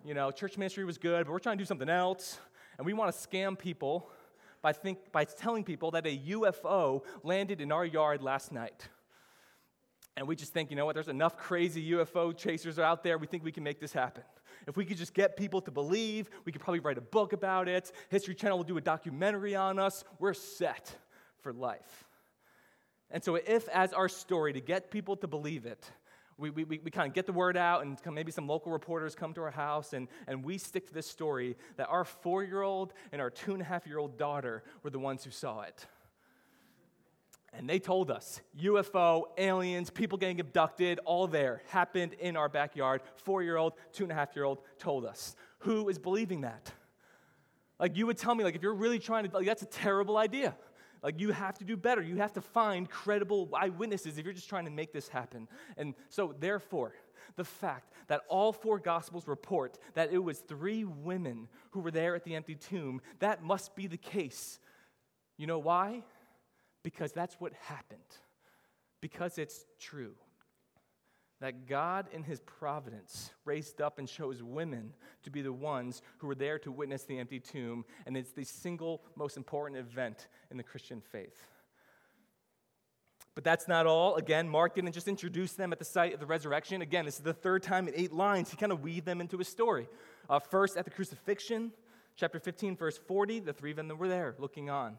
You 0.04 0.14
know, 0.14 0.30
church 0.30 0.58
ministry 0.58 0.84
was 0.84 0.98
good, 0.98 1.26
but 1.26 1.32
we're 1.32 1.38
trying 1.38 1.56
to 1.56 1.62
do 1.62 1.66
something 1.66 1.88
else, 1.88 2.38
and 2.78 2.86
we 2.86 2.92
want 2.92 3.14
to 3.14 3.28
scam 3.28 3.58
people 3.58 4.10
by, 4.60 4.72
think, 4.72 5.12
by 5.12 5.24
telling 5.24 5.64
people 5.64 5.90
that 5.92 6.06
a 6.06 6.18
UFO 6.30 7.02
landed 7.22 7.60
in 7.60 7.70
our 7.70 7.84
yard 7.84 8.22
last 8.22 8.52
night. 8.52 8.88
And 10.16 10.28
we 10.28 10.36
just 10.36 10.52
think, 10.52 10.70
you 10.70 10.76
know 10.76 10.86
what, 10.86 10.94
there's 10.94 11.08
enough 11.08 11.36
crazy 11.36 11.90
UFO 11.92 12.36
chasers 12.36 12.78
out 12.78 13.02
there, 13.02 13.18
we 13.18 13.26
think 13.26 13.42
we 13.42 13.52
can 13.52 13.64
make 13.64 13.80
this 13.80 13.92
happen. 13.92 14.22
If 14.66 14.76
we 14.76 14.84
could 14.84 14.96
just 14.96 15.12
get 15.12 15.36
people 15.36 15.60
to 15.62 15.70
believe, 15.70 16.30
we 16.44 16.52
could 16.52 16.60
probably 16.60 16.80
write 16.80 16.98
a 16.98 17.02
book 17.02 17.32
about 17.32 17.68
it. 17.68 17.90
History 18.08 18.34
Channel 18.34 18.58
will 18.58 18.64
do 18.64 18.76
a 18.76 18.80
documentary 18.80 19.56
on 19.56 19.78
us. 19.78 20.04
We're 20.18 20.34
set 20.34 20.96
for 21.42 21.52
life. 21.52 22.04
And 23.10 23.22
so, 23.22 23.34
if 23.34 23.68
as 23.68 23.92
our 23.92 24.08
story 24.08 24.52
to 24.54 24.60
get 24.60 24.90
people 24.90 25.16
to 25.16 25.26
believe 25.26 25.66
it, 25.66 25.90
we, 26.36 26.50
we, 26.50 26.64
we 26.64 26.90
kind 26.90 27.06
of 27.06 27.14
get 27.14 27.26
the 27.26 27.32
word 27.32 27.56
out, 27.56 27.84
and 27.84 27.96
maybe 28.12 28.32
some 28.32 28.48
local 28.48 28.72
reporters 28.72 29.14
come 29.14 29.34
to 29.34 29.42
our 29.42 29.50
house, 29.50 29.92
and, 29.92 30.08
and 30.26 30.44
we 30.44 30.58
stick 30.58 30.86
to 30.88 30.94
this 30.94 31.06
story 31.06 31.56
that 31.76 31.88
our 31.88 32.04
four 32.04 32.42
year 32.42 32.62
old 32.62 32.92
and 33.12 33.20
our 33.20 33.30
two 33.30 33.52
and 33.52 33.62
a 33.62 33.64
half 33.64 33.86
year 33.86 33.98
old 33.98 34.18
daughter 34.18 34.64
were 34.82 34.90
the 34.90 34.98
ones 34.98 35.22
who 35.22 35.30
saw 35.30 35.60
it. 35.60 35.86
And 37.56 37.68
they 37.68 37.78
told 37.78 38.10
us 38.10 38.40
UFO, 38.60 39.24
aliens, 39.38 39.90
people 39.90 40.18
getting 40.18 40.40
abducted, 40.40 40.98
all 41.04 41.26
there 41.26 41.62
happened 41.68 42.14
in 42.14 42.36
our 42.36 42.48
backyard. 42.48 43.02
Four 43.16 43.42
year 43.42 43.56
old, 43.56 43.74
two 43.92 44.04
and 44.04 44.12
a 44.12 44.14
half 44.14 44.34
year 44.34 44.44
old 44.44 44.60
told 44.78 45.04
us. 45.04 45.36
Who 45.58 45.88
is 45.88 45.98
believing 45.98 46.42
that? 46.42 46.72
Like, 47.78 47.96
you 47.96 48.06
would 48.06 48.18
tell 48.18 48.34
me, 48.34 48.44
like, 48.44 48.54
if 48.54 48.62
you're 48.62 48.74
really 48.74 48.98
trying 48.98 49.28
to, 49.28 49.34
like, 49.34 49.46
that's 49.46 49.62
a 49.62 49.66
terrible 49.66 50.16
idea. 50.16 50.56
Like, 51.02 51.20
you 51.20 51.32
have 51.32 51.58
to 51.58 51.64
do 51.64 51.76
better. 51.76 52.02
You 52.02 52.16
have 52.16 52.32
to 52.34 52.40
find 52.40 52.88
credible 52.88 53.48
eyewitnesses 53.54 54.16
if 54.16 54.24
you're 54.24 54.34
just 54.34 54.48
trying 54.48 54.64
to 54.64 54.70
make 54.70 54.92
this 54.92 55.08
happen. 55.08 55.48
And 55.76 55.94
so, 56.08 56.34
therefore, 56.38 56.94
the 57.36 57.44
fact 57.44 57.92
that 58.06 58.22
all 58.28 58.52
four 58.52 58.78
gospels 58.78 59.26
report 59.26 59.78
that 59.94 60.12
it 60.12 60.18
was 60.18 60.38
three 60.38 60.84
women 60.84 61.48
who 61.70 61.80
were 61.80 61.90
there 61.90 62.14
at 62.14 62.24
the 62.24 62.34
empty 62.34 62.54
tomb, 62.54 63.00
that 63.18 63.42
must 63.42 63.74
be 63.74 63.86
the 63.86 63.96
case. 63.96 64.60
You 65.36 65.46
know 65.46 65.58
why? 65.58 66.04
Because 66.84 67.10
that's 67.10 67.34
what 67.40 67.52
happened, 67.54 67.98
because 69.00 69.38
it's 69.38 69.64
true. 69.80 70.14
That 71.40 71.66
God, 71.66 72.06
in 72.12 72.22
His 72.22 72.40
providence, 72.40 73.32
raised 73.44 73.80
up 73.80 73.98
and 73.98 74.06
chose 74.06 74.42
women 74.42 74.92
to 75.24 75.30
be 75.30 75.42
the 75.42 75.52
ones 75.52 76.00
who 76.18 76.28
were 76.28 76.36
there 76.36 76.60
to 76.60 76.70
witness 76.70 77.02
the 77.02 77.18
empty 77.18 77.40
tomb, 77.40 77.84
and 78.06 78.16
it's 78.16 78.30
the 78.30 78.44
single 78.44 79.02
most 79.16 79.36
important 79.36 79.80
event 79.80 80.28
in 80.52 80.56
the 80.56 80.62
Christian 80.62 81.00
faith. 81.00 81.48
But 83.34 83.42
that's 83.42 83.66
not 83.66 83.86
all. 83.86 84.14
Again, 84.14 84.48
Mark 84.48 84.76
didn't 84.76 84.92
just 84.92 85.08
introduce 85.08 85.54
them 85.54 85.72
at 85.72 85.80
the 85.80 85.84
site 85.84 86.14
of 86.14 86.20
the 86.20 86.26
resurrection. 86.26 86.82
Again, 86.82 87.04
this 87.04 87.16
is 87.16 87.22
the 87.22 87.34
third 87.34 87.64
time 87.64 87.88
in 87.88 87.94
eight 87.96 88.12
lines 88.12 88.50
he 88.50 88.56
kind 88.56 88.70
of 88.70 88.82
weaved 88.82 89.06
them 89.06 89.20
into 89.20 89.36
his 89.38 89.48
story. 89.48 89.88
Uh, 90.30 90.38
first, 90.38 90.76
at 90.76 90.84
the 90.84 90.90
crucifixion, 90.90 91.72
chapter 92.14 92.38
15, 92.38 92.76
verse 92.76 92.96
40, 92.96 93.40
the 93.40 93.52
three 93.52 93.72
of 93.72 93.76
them 93.76 93.88
were 93.88 94.08
there 94.08 94.36
looking 94.38 94.70
on. 94.70 94.98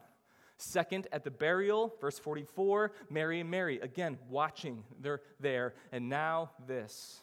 Second, 0.58 1.08
at 1.12 1.24
the 1.24 1.32
burial, 1.32 1.94
verse 2.00 2.18
44, 2.18 2.94
Mary 3.10 3.42
and 3.42 3.52
Mary, 3.52 3.80
again, 3.82 4.18
watching, 4.30 4.84
they're 5.02 5.22
there. 5.40 5.74
And 5.92 6.08
now 6.08 6.52
this. 6.66 7.20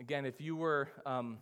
Again, 0.00 0.24
if 0.24 0.40
you 0.40 0.56
were 0.56 0.88
um, 1.04 1.38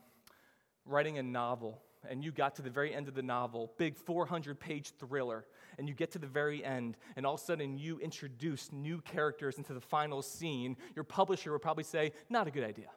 writing 0.85 1.19
a 1.19 1.23
novel 1.23 1.81
and 2.09 2.25
you 2.25 2.33
got 2.33 2.57
to 2.57 2.63
the 2.63 2.71
very 2.71 2.93
end 2.93 3.07
of 3.07 3.15
the 3.15 3.23
novel, 3.23 3.73
big 3.79 3.97
400 3.97 4.59
page 4.59 4.93
thriller, 4.99 5.47
and 5.79 5.89
you 5.89 5.95
get 5.95 6.11
to 6.13 6.19
the 6.19 6.27
very 6.27 6.65
end, 6.65 6.97
and 7.15 7.25
all 7.25 7.35
of 7.35 7.41
a 7.41 7.45
sudden 7.45 7.79
you 7.79 8.01
introduce 8.01 8.73
new 8.73 9.01
characters 9.01 9.57
into 9.57 9.73
the 9.73 9.81
final 9.81 10.21
scene, 10.23 10.77
your 10.97 11.05
publisher 11.05 11.53
would 11.53 11.63
probably 11.63 11.85
say, 11.85 12.13
Not 12.29 12.49
a 12.49 12.51
good 12.51 12.65
idea. 12.65 12.89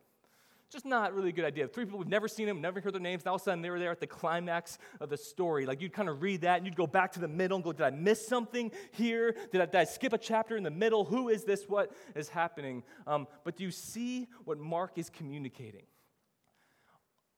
Just 0.71 0.85
not 0.85 1.13
really 1.13 1.29
a 1.29 1.31
good 1.31 1.45
idea. 1.45 1.67
Three 1.67 1.85
people 1.85 1.99
we've 1.99 2.07
never 2.07 2.27
seen 2.27 2.47
them, 2.47 2.59
never 2.59 2.81
heard 2.81 2.93
their 2.93 3.01
names, 3.01 3.21
and 3.21 3.29
all 3.29 3.35
of 3.35 3.41
a 3.41 3.43
sudden 3.43 3.61
they 3.61 3.69
were 3.69 3.79
there 3.79 3.91
at 3.91 3.99
the 3.99 4.07
climax 4.07 4.77
of 4.99 5.09
the 5.09 5.17
story. 5.17 5.65
Like 5.65 5.79
you'd 5.79 5.93
kind 5.93 6.09
of 6.09 6.21
read 6.21 6.41
that 6.41 6.57
and 6.57 6.65
you'd 6.65 6.75
go 6.75 6.87
back 6.87 7.11
to 7.13 7.19
the 7.19 7.27
middle 7.27 7.55
and 7.55 7.63
go, 7.63 7.71
Did 7.71 7.85
I 7.85 7.91
miss 7.91 8.27
something 8.27 8.71
here? 8.91 9.35
Did 9.51 9.61
I, 9.61 9.65
did 9.65 9.75
I 9.75 9.83
skip 9.83 10.13
a 10.13 10.17
chapter 10.17 10.57
in 10.57 10.63
the 10.63 10.71
middle? 10.71 11.05
Who 11.05 11.29
is 11.29 11.43
this? 11.43 11.65
What 11.67 11.91
is 12.15 12.29
happening? 12.29 12.83
Um, 13.05 13.27
but 13.43 13.57
do 13.57 13.63
you 13.63 13.71
see 13.71 14.27
what 14.43 14.57
Mark 14.57 14.97
is 14.97 15.09
communicating? 15.09 15.85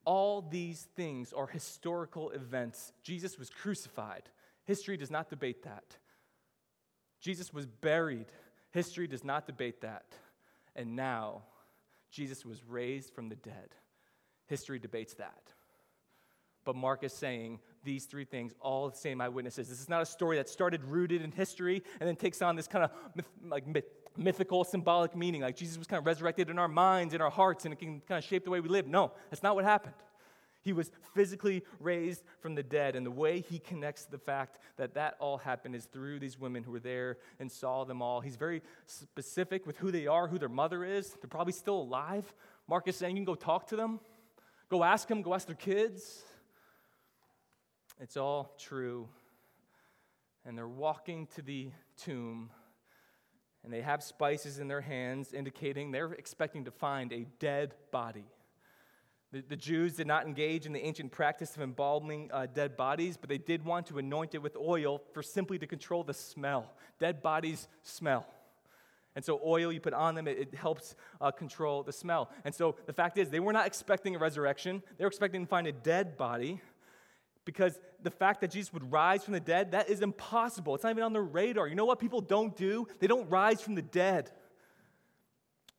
All 0.05 0.41
these 0.41 0.87
things 0.95 1.33
are 1.33 1.47
historical 1.47 2.29
events. 2.29 2.93
Jesus 3.03 3.37
was 3.37 3.49
crucified. 3.49 4.23
History 4.63 4.95
does 4.95 5.11
not 5.11 5.29
debate 5.29 5.63
that. 5.63 5.97
Jesus 7.19 7.53
was 7.53 7.65
buried. 7.65 8.27
History 8.71 9.07
does 9.07 9.25
not 9.25 9.45
debate 9.45 9.81
that. 9.81 10.05
And 10.77 10.95
now, 10.95 11.43
Jesus 12.17 12.43
was 12.43 12.63
raised 12.67 13.13
from 13.13 13.29
the 13.29 13.35
dead. 13.35 13.75
History 14.47 14.79
debates 14.79 15.13
that. 15.15 15.53
But 16.65 16.75
Mark 16.75 17.03
is 17.03 17.13
saying 17.13 17.59
these 17.83 18.05
three 18.05 18.25
things, 18.25 18.55
all 18.59 18.89
the 18.89 18.97
same 18.97 19.21
eyewitnesses. 19.21 19.69
This 19.69 19.79
is 19.79 19.87
not 19.87 20.01
a 20.01 20.05
story 20.05 20.37
that 20.37 20.49
started 20.49 20.83
rooted 20.83 21.21
in 21.21 21.31
history 21.31 21.83
and 21.99 22.09
then 22.09 22.15
takes 22.15 22.41
on 22.41 22.55
this 22.55 22.67
kind 22.67 22.85
of 22.85 22.91
myth, 23.13 23.27
like 23.47 23.67
myth, 23.67 23.85
mythical, 24.17 24.63
symbolic 24.63 25.15
meaning. 25.15 25.41
Like 25.41 25.55
Jesus 25.55 25.77
was 25.77 25.85
kind 25.85 25.99
of 25.99 26.07
resurrected 26.07 26.49
in 26.49 26.57
our 26.57 26.67
minds, 26.67 27.13
in 27.13 27.21
our 27.21 27.29
hearts, 27.29 27.65
and 27.65 27.73
it 27.73 27.77
can 27.77 28.01
kind 28.01 28.17
of 28.17 28.23
shape 28.23 28.45
the 28.45 28.49
way 28.49 28.61
we 28.61 28.69
live. 28.69 28.87
No, 28.87 29.11
that's 29.29 29.43
not 29.43 29.53
what 29.53 29.63
happened. 29.63 29.93
He 30.67 30.73
was 30.73 30.91
physically 31.15 31.63
raised 31.79 32.25
from 32.41 32.53
the 32.53 32.61
dead. 32.61 32.97
And 32.97 33.05
the 33.05 33.11
way 33.11 33.39
he 33.39 33.57
connects 33.57 34.03
the 34.03 34.17
fact 34.17 34.59
that 34.75 34.95
that 34.95 35.15
all 35.17 35.37
happened 35.37 35.75
is 35.75 35.85
through 35.85 36.19
these 36.19 36.37
women 36.37 36.61
who 36.61 36.71
were 36.71 36.81
there 36.81 37.19
and 37.39 37.49
saw 37.49 37.85
them 37.85 38.01
all. 38.01 38.19
He's 38.19 38.35
very 38.35 38.61
specific 38.85 39.65
with 39.65 39.77
who 39.77 39.91
they 39.91 40.07
are, 40.07 40.27
who 40.27 40.37
their 40.37 40.49
mother 40.49 40.83
is. 40.83 41.11
They're 41.21 41.29
probably 41.29 41.53
still 41.53 41.79
alive. 41.79 42.25
Mark 42.67 42.89
is 42.89 42.97
saying 42.97 43.15
you 43.15 43.21
can 43.21 43.33
go 43.33 43.35
talk 43.35 43.67
to 43.67 43.77
them, 43.77 44.01
go 44.67 44.83
ask 44.83 45.07
them, 45.07 45.21
go 45.21 45.33
ask 45.33 45.47
their 45.47 45.55
kids. 45.55 46.21
It's 48.01 48.17
all 48.17 48.53
true. 48.59 49.07
And 50.45 50.57
they're 50.57 50.67
walking 50.67 51.27
to 51.35 51.41
the 51.41 51.71
tomb 51.95 52.49
and 53.63 53.71
they 53.71 53.83
have 53.83 54.03
spices 54.03 54.59
in 54.59 54.67
their 54.67 54.81
hands, 54.81 55.31
indicating 55.31 55.91
they're 55.91 56.11
expecting 56.11 56.65
to 56.65 56.71
find 56.71 57.13
a 57.13 57.25
dead 57.39 57.73
body. 57.89 58.25
The, 59.33 59.43
the, 59.49 59.55
Jews 59.57 59.93
did 59.93 60.07
not 60.07 60.25
engage 60.25 60.65
in 60.65 60.71
the 60.71 60.85
ancient 60.85 61.11
practice 61.11 61.55
of 61.57 61.61
embalming 61.61 62.29
uh, 62.31 62.45
dead 62.45 62.77
bodies, 62.77 63.17
but 63.17 63.29
they 63.29 63.37
did 63.37 63.65
want 63.65 63.87
to 63.87 63.97
anoint 63.97 64.35
it 64.35 64.41
with 64.41 64.55
oil 64.55 65.01
for 65.13 65.21
simply 65.21 65.59
to 65.59 65.67
control 65.67 66.03
the 66.03 66.13
smell. 66.13 66.71
Dead 66.97 67.21
bodies 67.21 67.67
smell. 67.83 68.25
And 69.15 69.25
so, 69.25 69.41
oil 69.43 69.71
you 69.71 69.81
put 69.81 69.93
on 69.93 70.15
them, 70.15 70.27
it, 70.27 70.37
it 70.37 70.55
helps 70.55 70.95
uh, 71.19 71.31
control 71.31 71.83
the 71.83 71.91
smell. 71.91 72.29
And 72.45 72.55
so, 72.55 72.75
the 72.85 72.93
fact 72.93 73.17
is, 73.17 73.29
they 73.29 73.39
were 73.39 73.51
not 73.51 73.67
expecting 73.67 74.15
a 74.15 74.19
resurrection. 74.19 74.81
They 74.97 75.03
were 75.03 75.09
expecting 75.09 75.41
to 75.41 75.49
find 75.49 75.67
a 75.67 75.71
dead 75.73 76.17
body 76.17 76.61
because 77.43 77.79
the 78.03 78.11
fact 78.11 78.41
that 78.41 78.51
Jesus 78.51 78.71
would 78.73 78.91
rise 78.91 79.23
from 79.23 79.33
the 79.33 79.39
dead, 79.39 79.71
that 79.71 79.89
is 79.89 80.01
impossible. 80.01 80.75
It's 80.75 80.83
not 80.83 80.91
even 80.91 81.03
on 81.03 81.13
their 81.13 81.23
radar. 81.23 81.67
You 81.67 81.75
know 81.75 81.85
what 81.85 81.99
people 81.99 82.21
don't 82.21 82.55
do? 82.55 82.87
They 82.99 83.07
don't 83.07 83.29
rise 83.29 83.61
from 83.61 83.75
the 83.75 83.81
dead 83.81 84.31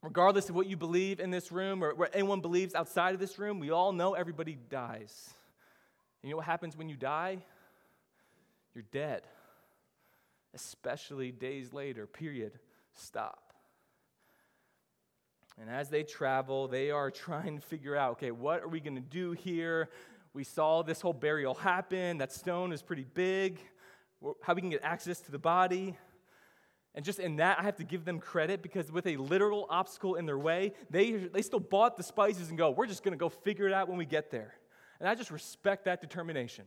regardless 0.03 0.49
of 0.49 0.55
what 0.55 0.67
you 0.67 0.77
believe 0.77 1.21
in 1.21 1.31
this 1.31 1.51
room 1.51 1.83
or 1.83 1.95
what 1.95 2.11
anyone 2.15 2.41
believes 2.41 2.75
outside 2.75 3.15
of 3.15 3.21
this 3.21 3.39
room, 3.39 3.59
we 3.59 3.71
all 3.71 3.93
know 3.93 4.15
everybody 4.15 4.57
dies. 4.69 5.35
And 6.23 6.29
you 6.29 6.35
know 6.35 6.37
what 6.39 6.47
happens 6.47 6.77
when 6.77 6.89
you 6.89 6.97
die? 6.97 7.45
You're 8.75 8.85
dead, 8.93 9.23
especially 10.55 11.33
days 11.33 11.73
later, 11.73 12.07
period. 12.07 12.53
Stop. 12.93 13.53
And 15.61 15.69
as 15.69 15.89
they 15.89 16.05
travel, 16.05 16.69
they 16.69 16.91
are 16.91 17.11
trying 17.11 17.57
to 17.57 17.63
figure 17.63 17.97
out 17.97 18.13
okay, 18.13 18.31
what 18.31 18.63
are 18.63 18.69
we 18.69 18.81
going 18.81 18.95
to 18.95 19.01
do 19.01 19.33
here? 19.33 19.91
We 20.33 20.45
saw 20.45 20.83
this 20.83 21.01
whole 21.01 21.13
burial 21.13 21.55
happen. 21.55 22.19
That 22.19 22.33
stone 22.33 22.73
is 22.73 22.83
pretty 22.83 23.07
big. 23.15 23.59
How 24.43 24.55
we 24.55 24.61
can 24.61 24.71
get 24.71 24.85
access 24.85 25.21
to 25.21 25.33
the 25.33 25.39
body. 25.39 25.97
And 26.99 27.05
just 27.05 27.21
in 27.21 27.37
that, 27.37 27.61
I 27.61 27.63
have 27.63 27.77
to 27.77 27.85
give 27.85 28.05
them 28.05 28.19
credit 28.19 28.61
because 28.61 28.91
with 28.91 29.07
a 29.07 29.17
literal 29.19 29.69
obstacle 29.71 30.17
in 30.17 30.27
their 30.27 30.37
way, 30.37 30.73
they, 30.91 31.13
they 31.13 31.43
still 31.43 31.61
bought 31.61 31.97
the 31.97 32.03
spices 32.03 32.49
and 32.49 32.59
go, 32.59 32.71
we're 32.71 32.89
just 32.89 33.05
going 33.05 33.13
to 33.13 33.17
go 33.17 33.29
figure 33.29 33.69
it 33.69 33.73
out 33.73 33.89
when 33.89 33.99
we 33.99 34.05
get 34.05 34.33
there. 34.33 34.55
And 34.99 35.09
I 35.09 35.15
just 35.15 35.31
respect 35.31 35.85
that 35.85 36.01
determination 36.01 36.65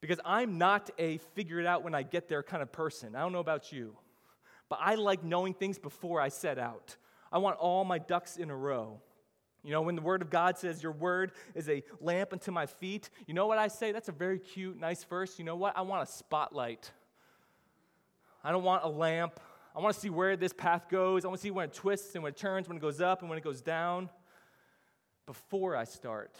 because 0.00 0.18
I'm 0.24 0.58
not 0.58 0.90
a 0.98 1.18
figure 1.36 1.60
it 1.60 1.66
out 1.66 1.84
when 1.84 1.94
I 1.94 2.02
get 2.02 2.28
there 2.28 2.42
kind 2.42 2.64
of 2.64 2.72
person. 2.72 3.14
I 3.14 3.20
don't 3.20 3.30
know 3.30 3.38
about 3.38 3.70
you, 3.70 3.96
but 4.68 4.80
I 4.82 4.96
like 4.96 5.22
knowing 5.22 5.54
things 5.54 5.78
before 5.78 6.20
I 6.20 6.28
set 6.28 6.58
out. 6.58 6.96
I 7.30 7.38
want 7.38 7.58
all 7.58 7.84
my 7.84 7.98
ducks 7.98 8.38
in 8.38 8.50
a 8.50 8.56
row. 8.56 9.00
You 9.62 9.70
know, 9.70 9.82
when 9.82 9.94
the 9.94 10.02
Word 10.02 10.22
of 10.22 10.30
God 10.30 10.58
says, 10.58 10.82
Your 10.82 10.90
Word 10.90 11.30
is 11.54 11.68
a 11.68 11.84
lamp 12.00 12.32
unto 12.32 12.50
my 12.50 12.66
feet, 12.66 13.08
you 13.28 13.34
know 13.34 13.46
what 13.46 13.58
I 13.58 13.68
say? 13.68 13.92
That's 13.92 14.08
a 14.08 14.12
very 14.12 14.40
cute, 14.40 14.80
nice 14.80 15.04
verse. 15.04 15.38
You 15.38 15.44
know 15.44 15.54
what? 15.54 15.78
I 15.78 15.82
want 15.82 16.02
a 16.02 16.12
spotlight. 16.12 16.90
I 18.44 18.50
don't 18.50 18.64
want 18.64 18.84
a 18.84 18.88
lamp. 18.88 19.38
I 19.74 19.80
want 19.80 19.94
to 19.94 20.00
see 20.00 20.10
where 20.10 20.36
this 20.36 20.52
path 20.52 20.88
goes. 20.88 21.24
I 21.24 21.28
want 21.28 21.40
to 21.40 21.42
see 21.42 21.50
when 21.50 21.66
it 21.66 21.72
twists 21.72 22.14
and 22.14 22.22
when 22.22 22.32
it 22.32 22.36
turns, 22.36 22.68
when 22.68 22.76
it 22.76 22.80
goes 22.80 23.00
up 23.00 23.20
and 23.20 23.28
when 23.28 23.38
it 23.38 23.44
goes 23.44 23.62
down 23.62 24.10
before 25.26 25.76
I 25.76 25.84
start. 25.84 26.36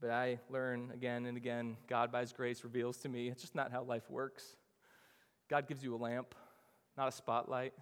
But 0.00 0.10
I 0.10 0.38
learn 0.50 0.90
again 0.92 1.26
and 1.26 1.36
again, 1.36 1.76
God, 1.88 2.12
by 2.12 2.20
His 2.20 2.32
grace, 2.32 2.64
reveals 2.64 2.98
to 2.98 3.08
me 3.08 3.28
it's 3.28 3.40
just 3.40 3.54
not 3.54 3.72
how 3.72 3.82
life 3.82 4.10
works. 4.10 4.56
God 5.48 5.68
gives 5.68 5.82
you 5.82 5.94
a 5.94 5.96
lamp, 5.96 6.34
not 6.98 7.08
a 7.08 7.12
spotlight. 7.12 7.72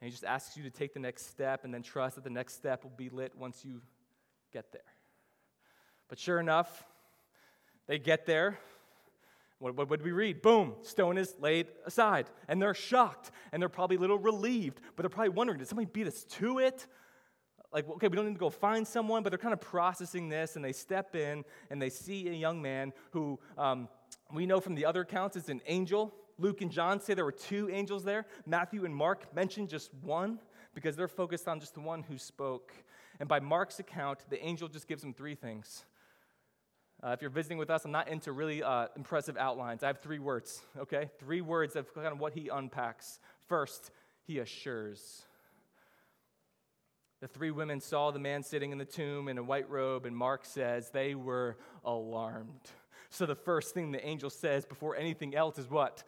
And 0.00 0.06
He 0.06 0.10
just 0.10 0.24
asks 0.24 0.56
you 0.56 0.64
to 0.64 0.70
take 0.70 0.92
the 0.92 1.00
next 1.00 1.30
step 1.30 1.64
and 1.64 1.72
then 1.72 1.82
trust 1.82 2.16
that 2.16 2.24
the 2.24 2.30
next 2.30 2.54
step 2.54 2.84
will 2.84 2.92
be 2.96 3.08
lit 3.08 3.32
once 3.36 3.64
you 3.64 3.80
get 4.52 4.72
there. 4.72 4.82
But 6.08 6.18
sure 6.18 6.40
enough, 6.40 6.84
they 7.86 7.98
get 7.98 8.26
there. 8.26 8.58
What, 9.58 9.74
what 9.76 9.90
would 9.90 10.02
we 10.02 10.12
read? 10.12 10.40
Boom, 10.40 10.74
stone 10.82 11.18
is 11.18 11.34
laid 11.40 11.68
aside. 11.84 12.30
And 12.48 12.62
they're 12.62 12.74
shocked 12.74 13.30
and 13.52 13.60
they're 13.60 13.68
probably 13.68 13.96
a 13.96 14.00
little 14.00 14.18
relieved, 14.18 14.80
but 14.94 15.02
they're 15.02 15.10
probably 15.10 15.30
wondering, 15.30 15.58
did 15.58 15.68
somebody 15.68 15.88
beat 15.92 16.06
us 16.06 16.24
to 16.24 16.58
it? 16.58 16.86
Like, 17.72 17.88
okay, 17.88 18.08
we 18.08 18.16
don't 18.16 18.26
need 18.26 18.34
to 18.34 18.38
go 18.38 18.50
find 18.50 18.86
someone, 18.86 19.22
but 19.22 19.30
they're 19.30 19.38
kind 19.38 19.52
of 19.52 19.60
processing 19.60 20.28
this 20.28 20.56
and 20.56 20.64
they 20.64 20.72
step 20.72 21.14
in 21.14 21.44
and 21.70 21.82
they 21.82 21.90
see 21.90 22.28
a 22.28 22.32
young 22.32 22.62
man 22.62 22.92
who 23.10 23.38
um, 23.58 23.88
we 24.32 24.46
know 24.46 24.60
from 24.60 24.74
the 24.74 24.86
other 24.86 25.02
accounts 25.02 25.36
is 25.36 25.48
an 25.48 25.60
angel. 25.66 26.14
Luke 26.38 26.60
and 26.62 26.70
John 26.70 27.00
say 27.00 27.14
there 27.14 27.24
were 27.24 27.32
two 27.32 27.68
angels 27.68 28.04
there. 28.04 28.26
Matthew 28.46 28.84
and 28.84 28.94
Mark 28.94 29.34
mention 29.34 29.66
just 29.66 29.92
one 30.02 30.38
because 30.74 30.96
they're 30.96 31.08
focused 31.08 31.48
on 31.48 31.60
just 31.60 31.74
the 31.74 31.80
one 31.80 32.04
who 32.04 32.16
spoke. 32.16 32.72
And 33.20 33.28
by 33.28 33.40
Mark's 33.40 33.80
account, 33.80 34.20
the 34.30 34.42
angel 34.42 34.68
just 34.68 34.86
gives 34.86 35.02
them 35.02 35.12
three 35.12 35.34
things 35.34 35.84
uh, 37.02 37.10
if 37.10 37.22
you're 37.22 37.30
visiting 37.30 37.58
with 37.58 37.70
us, 37.70 37.84
I'm 37.84 37.92
not 37.92 38.08
into 38.08 38.32
really 38.32 38.62
uh, 38.62 38.88
impressive 38.96 39.36
outlines. 39.36 39.82
I 39.82 39.86
have 39.86 40.00
three 40.00 40.18
words, 40.18 40.60
okay? 40.76 41.10
Three 41.20 41.40
words 41.40 41.76
of 41.76 41.92
kind 41.94 42.08
of 42.08 42.18
what 42.18 42.32
he 42.32 42.48
unpacks. 42.48 43.20
First, 43.46 43.92
he 44.26 44.40
assures. 44.40 45.22
The 47.20 47.28
three 47.28 47.50
women 47.50 47.80
saw 47.80 48.10
the 48.10 48.18
man 48.18 48.42
sitting 48.42 48.72
in 48.72 48.78
the 48.78 48.84
tomb 48.84 49.28
in 49.28 49.38
a 49.38 49.42
white 49.42 49.70
robe, 49.70 50.06
and 50.06 50.16
Mark 50.16 50.44
says 50.44 50.90
they 50.90 51.14
were 51.14 51.56
alarmed. 51.84 52.70
So 53.10 53.26
the 53.26 53.34
first 53.34 53.74
thing 53.74 53.92
the 53.92 54.04
angel 54.04 54.30
says 54.30 54.64
before 54.64 54.96
anything 54.96 55.34
else 55.34 55.58
is 55.58 55.70
what? 55.70 56.02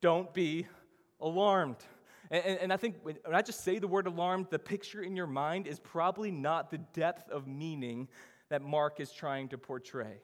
Don't 0.00 0.34
be 0.34 0.66
alarmed. 1.20 1.78
And, 2.30 2.44
and, 2.44 2.58
and 2.60 2.72
I 2.72 2.76
think 2.76 2.96
when, 3.02 3.16
when 3.24 3.34
I 3.36 3.42
just 3.42 3.62
say 3.64 3.78
the 3.78 3.88
word 3.88 4.06
alarmed, 4.06 4.48
the 4.50 4.58
picture 4.58 5.02
in 5.02 5.16
your 5.16 5.26
mind 5.26 5.66
is 5.66 5.78
probably 5.78 6.30
not 6.30 6.70
the 6.70 6.78
depth 6.78 7.30
of 7.30 7.46
meaning 7.46 8.08
that 8.52 8.60
Mark 8.60 9.00
is 9.00 9.10
trying 9.10 9.48
to 9.48 9.56
portray. 9.56 10.20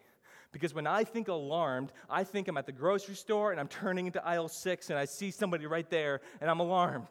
Because 0.53 0.75
when 0.75 0.87
I 0.87 1.03
think 1.03 1.29
alarmed, 1.29 1.93
I 2.11 2.25
think 2.25 2.47
I'm 2.47 2.59
at 2.59 2.67
the 2.67 2.73
grocery 2.73 3.15
store 3.15 3.53
and 3.53 3.59
I'm 3.59 3.69
turning 3.69 4.05
into 4.05 4.23
aisle 4.23 4.49
six 4.49 4.91
and 4.91 4.99
I 4.99 5.07
see 5.07 5.31
somebody 5.31 5.65
right 5.65 5.89
there 5.89 6.21
and 6.43 6.51
I'm 6.51 6.61
alarmed. 6.61 7.09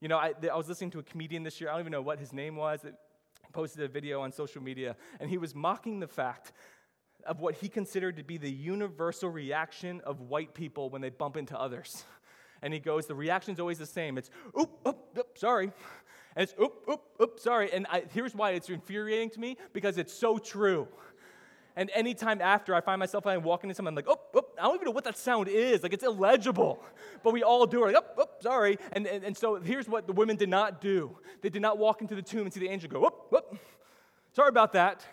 You 0.00 0.08
know, 0.08 0.16
I, 0.16 0.32
I 0.50 0.56
was 0.56 0.70
listening 0.70 0.90
to 0.92 1.00
a 1.00 1.02
comedian 1.02 1.42
this 1.42 1.60
year, 1.60 1.68
I 1.68 1.74
don't 1.74 1.80
even 1.80 1.92
know 1.92 2.00
what 2.00 2.18
his 2.18 2.32
name 2.32 2.56
was, 2.56 2.80
that 2.80 2.94
posted 3.52 3.82
a 3.84 3.88
video 3.88 4.22
on 4.22 4.32
social 4.32 4.62
media, 4.62 4.96
and 5.20 5.28
he 5.28 5.36
was 5.36 5.54
mocking 5.54 6.00
the 6.00 6.08
fact 6.08 6.52
of 7.26 7.40
what 7.40 7.56
he 7.56 7.68
considered 7.68 8.16
to 8.16 8.22
be 8.22 8.38
the 8.38 8.50
universal 8.50 9.28
reaction 9.28 10.00
of 10.06 10.20
white 10.20 10.54
people 10.54 10.88
when 10.88 11.02
they 11.02 11.10
bump 11.10 11.36
into 11.36 11.58
others. 11.58 12.04
And 12.62 12.72
he 12.72 12.80
goes, 12.80 13.06
the 13.06 13.14
reaction's 13.14 13.60
always 13.60 13.78
the 13.78 13.84
same. 13.84 14.16
It's, 14.16 14.30
oop, 14.58 14.70
oop, 14.86 15.18
oop, 15.18 15.36
sorry. 15.36 15.72
And 16.36 16.44
it's, 16.44 16.54
oop, 16.60 16.84
oop, 16.88 17.02
oop, 17.20 17.40
sorry. 17.40 17.72
And 17.72 17.86
I, 17.90 18.04
here's 18.12 18.34
why 18.34 18.52
it's 18.52 18.68
infuriating 18.68 19.30
to 19.30 19.40
me 19.40 19.56
because 19.72 19.98
it's 19.98 20.12
so 20.12 20.38
true. 20.38 20.88
And 21.76 21.90
anytime 21.94 22.40
after 22.42 22.74
I 22.74 22.80
find 22.80 22.98
myself 22.98 23.26
I'm 23.26 23.42
walking 23.42 23.70
into 23.70 23.76
something, 23.76 23.92
I'm 23.92 23.94
like, 23.94 24.08
oh, 24.08 24.20
oh, 24.34 24.44
I 24.58 24.62
don't 24.62 24.74
even 24.74 24.86
know 24.86 24.90
what 24.90 25.04
that 25.04 25.16
sound 25.16 25.48
is. 25.48 25.82
Like, 25.82 25.92
it's 25.92 26.04
illegible. 26.04 26.82
But 27.22 27.32
we 27.32 27.42
all 27.42 27.66
do 27.66 27.84
it. 27.84 27.94
Like, 27.94 28.04
oh 28.18 28.28
sorry. 28.40 28.78
And, 28.92 29.06
and, 29.06 29.24
and 29.24 29.36
so 29.36 29.56
here's 29.56 29.88
what 29.88 30.06
the 30.06 30.12
women 30.12 30.36
did 30.36 30.48
not 30.48 30.80
do 30.80 31.16
they 31.42 31.48
did 31.48 31.62
not 31.62 31.78
walk 31.78 32.00
into 32.02 32.14
the 32.14 32.22
tomb 32.22 32.42
and 32.42 32.52
see 32.52 32.60
the 32.60 32.68
angel 32.68 32.90
go, 32.90 33.06
oh, 33.06 33.36
oh, 33.36 33.58
sorry 34.32 34.48
about 34.48 34.72
that. 34.74 35.04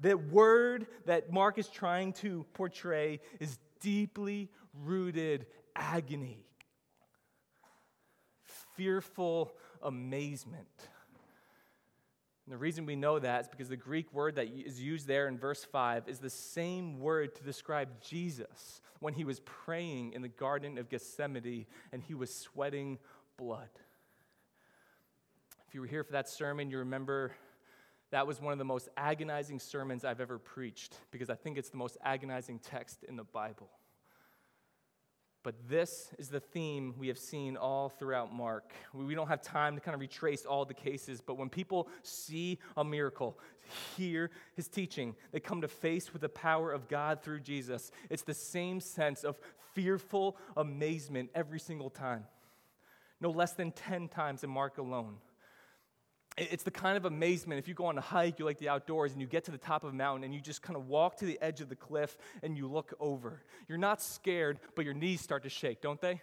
The 0.00 0.16
word 0.16 0.86
that 1.06 1.32
Mark 1.32 1.58
is 1.58 1.68
trying 1.68 2.12
to 2.14 2.44
portray 2.54 3.20
is 3.40 3.58
deeply 3.80 4.50
rooted 4.74 5.46
agony, 5.74 6.44
fearful 8.76 9.52
amazement. 9.82 10.68
And 12.46 12.52
the 12.54 12.58
reason 12.58 12.86
we 12.86 12.96
know 12.96 13.18
that 13.18 13.42
is 13.42 13.48
because 13.48 13.68
the 13.68 13.76
Greek 13.76 14.10
word 14.12 14.36
that 14.36 14.46
is 14.46 14.80
used 14.80 15.06
there 15.06 15.28
in 15.28 15.36
verse 15.36 15.64
5 15.64 16.08
is 16.08 16.18
the 16.18 16.30
same 16.30 16.98
word 16.98 17.34
to 17.34 17.42
describe 17.42 18.00
Jesus 18.00 18.80
when 19.00 19.12
he 19.12 19.24
was 19.24 19.40
praying 19.40 20.14
in 20.14 20.22
the 20.22 20.28
Garden 20.28 20.78
of 20.78 20.88
Gethsemane 20.88 21.66
and 21.92 22.02
he 22.02 22.14
was 22.14 22.34
sweating 22.34 22.98
blood. 23.36 23.68
If 25.68 25.74
you 25.74 25.82
were 25.82 25.86
here 25.86 26.04
for 26.04 26.12
that 26.12 26.28
sermon, 26.28 26.70
you 26.70 26.78
remember 26.78 27.32
that 28.10 28.26
was 28.26 28.40
one 28.40 28.52
of 28.52 28.58
the 28.58 28.64
most 28.64 28.88
agonizing 28.96 29.60
sermons 29.60 30.04
I've 30.04 30.20
ever 30.20 30.38
preached 30.38 30.96
because 31.10 31.28
I 31.28 31.34
think 31.34 31.58
it's 31.58 31.68
the 31.68 31.76
most 31.76 31.98
agonizing 32.02 32.58
text 32.58 33.04
in 33.06 33.16
the 33.16 33.24
Bible. 33.24 33.68
But 35.44 35.54
this 35.68 36.10
is 36.18 36.28
the 36.28 36.40
theme 36.40 36.94
we 36.98 37.08
have 37.08 37.18
seen 37.18 37.56
all 37.56 37.88
throughout 37.88 38.32
Mark. 38.34 38.72
We 38.92 39.14
don't 39.14 39.28
have 39.28 39.40
time 39.40 39.76
to 39.76 39.80
kind 39.80 39.94
of 39.94 40.00
retrace 40.00 40.44
all 40.44 40.64
the 40.64 40.74
cases, 40.74 41.20
but 41.20 41.38
when 41.38 41.48
people 41.48 41.88
see 42.02 42.58
a 42.76 42.84
miracle, 42.84 43.38
hear 43.96 44.30
his 44.56 44.68
teaching, 44.68 45.14
they 45.30 45.40
come 45.40 45.60
to 45.60 45.68
face 45.68 46.12
with 46.12 46.22
the 46.22 46.28
power 46.28 46.72
of 46.72 46.88
God 46.88 47.22
through 47.22 47.40
Jesus. 47.40 47.92
It's 48.10 48.22
the 48.22 48.34
same 48.34 48.80
sense 48.80 49.22
of 49.22 49.38
fearful 49.74 50.36
amazement 50.56 51.30
every 51.34 51.60
single 51.60 51.90
time. 51.90 52.24
No 53.20 53.30
less 53.30 53.52
than 53.52 53.70
10 53.72 54.08
times 54.08 54.42
in 54.42 54.50
Mark 54.50 54.78
alone. 54.78 55.16
It's 56.40 56.62
the 56.62 56.70
kind 56.70 56.96
of 56.96 57.04
amazement 57.04 57.58
if 57.58 57.66
you 57.66 57.74
go 57.74 57.86
on 57.86 57.98
a 57.98 58.02
hike, 58.02 58.38
you 58.38 58.44
like 58.44 58.58
the 58.58 58.68
outdoors, 58.68 59.12
and 59.12 59.20
you 59.20 59.26
get 59.26 59.44
to 59.44 59.50
the 59.50 59.58
top 59.58 59.82
of 59.82 59.90
a 59.90 59.96
mountain 59.96 60.24
and 60.24 60.32
you 60.32 60.40
just 60.40 60.62
kind 60.62 60.76
of 60.76 60.86
walk 60.86 61.16
to 61.18 61.26
the 61.26 61.38
edge 61.42 61.60
of 61.60 61.68
the 61.68 61.76
cliff 61.76 62.16
and 62.42 62.56
you 62.56 62.68
look 62.68 62.94
over. 63.00 63.42
You're 63.68 63.78
not 63.78 64.00
scared, 64.00 64.60
but 64.76 64.84
your 64.84 64.94
knees 64.94 65.20
start 65.20 65.42
to 65.42 65.48
shake, 65.48 65.80
don't 65.80 66.00
they? 66.00 66.20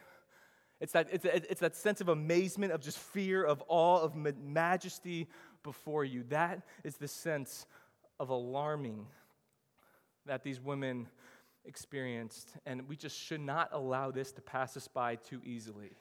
It's 0.80 0.94
that, 0.94 1.08
it's, 1.12 1.26
it's 1.26 1.62
that 1.62 1.76
sense 1.76 2.02
of 2.02 2.10
amazement, 2.10 2.72
of 2.72 2.82
just 2.82 2.98
fear, 2.98 3.44
of 3.44 3.64
awe, 3.68 4.02
of 4.02 4.16
majesty 4.16 5.28
before 5.64 6.04
you. 6.04 6.24
That 6.30 6.62
is 6.84 6.96
the 6.98 7.08
sense 7.08 7.66
of 8.20 8.30
alarming 8.30 9.08
that 10.26 10.44
these 10.44 10.62
women 10.62 11.08
experienced. 11.66 12.52
And 12.66 12.88
we 12.88 12.96
just 12.96 13.18
should 13.18 13.42
not 13.42 13.70
allow 13.72 14.12
this 14.12 14.32
to 14.34 14.42
pass 14.42 14.78
us 14.78 14.88
by 14.88 15.16
too 15.16 15.42
easily 15.44 15.92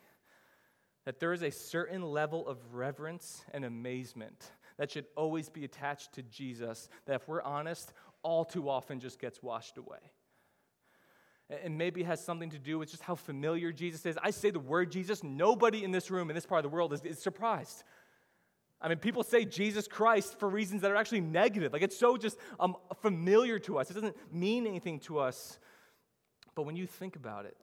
that 1.05 1.21
there 1.21 1.33
is 1.33 1.43
a 1.43 1.51
certain 1.51 2.03
level 2.03 2.47
of 2.49 2.59
reverence 2.73 3.45
and 3.53 3.64
amazement 3.64 4.53
that 4.79 4.90
should 4.90 5.07
always 5.17 5.49
be 5.49 5.64
attached 5.64 6.14
to 6.14 6.23
Jesus, 6.23 6.88
that 7.07 7.14
if 7.14 7.29
we're 7.29 7.43
honest, 7.43 7.93
all 8.23 8.45
too 8.45 8.69
often 8.69 9.01
just 9.01 9.21
gets 9.21 9.43
washed 9.43 9.79
away. 9.79 9.99
And 11.62 11.77
maybe 11.77 12.01
it 12.01 12.07
has 12.07 12.25
something 12.25 12.51
to 12.51 12.59
do 12.59 12.79
with 12.79 12.90
just 12.90 13.03
how 13.03 13.14
familiar 13.14 13.71
Jesus 13.71 14.07
is. 14.07 14.19
I 14.23 14.31
say 14.31 14.51
the 14.51 14.59
word 14.59 14.90
Jesus, 14.90 15.23
nobody 15.23 15.85
in 15.85 15.93
this 15.93 16.11
room, 16.11 16.31
in 16.31 16.35
this 16.35 16.47
part 16.47 16.64
of 16.64 16.71
the 16.71 16.75
world, 16.75 16.93
is, 16.95 17.03
is 17.05 17.19
surprised. 17.19 17.85
I 18.81 18.88
mean, 18.88 18.99
people 18.99 19.23
say 19.23 19.45
Jesus 19.45 19.87
Christ 19.87 20.38
for 20.38 20.49
reasons 20.49 20.83
that 20.83 20.90
are 20.90 20.97
actually 20.97 21.21
negative. 21.21 21.73
Like 21.73 21.83
it's 21.83 21.97
so 21.97 22.17
just 22.17 22.38
um, 22.59 22.77
familiar 23.03 23.59
to 23.61 23.79
us, 23.79 23.90
it 23.90 23.95
doesn't 23.95 24.17
mean 24.33 24.67
anything 24.67 25.01
to 25.01 25.19
us. 25.19 25.59
But 26.55 26.62
when 26.64 26.77
you 26.77 26.87
think 26.87 27.17
about 27.17 27.47
it, 27.47 27.57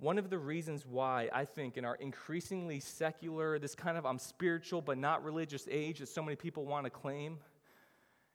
one 0.00 0.16
of 0.16 0.30
the 0.30 0.38
reasons 0.38 0.86
why 0.86 1.28
I 1.30 1.44
think 1.44 1.76
in 1.76 1.84
our 1.84 1.94
increasingly 1.96 2.80
secular, 2.80 3.58
this 3.58 3.74
kind 3.74 3.98
of 3.98 4.06
I'm 4.06 4.18
spiritual 4.18 4.80
but 4.80 4.96
not 4.96 5.22
religious 5.22 5.68
age 5.70 5.98
that 5.98 6.08
so 6.08 6.22
many 6.22 6.36
people 6.36 6.64
want 6.64 6.84
to 6.84 6.90
claim, 6.90 7.36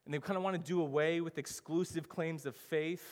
and 0.06 0.14
they 0.14 0.20
kind 0.20 0.38
of 0.38 0.44
want 0.44 0.56
to 0.56 0.62
do 0.62 0.82
away 0.82 1.22
with 1.22 1.40
exclusive 1.40 2.08
claims 2.08 2.46
of 2.46 2.56
faith, 2.56 3.04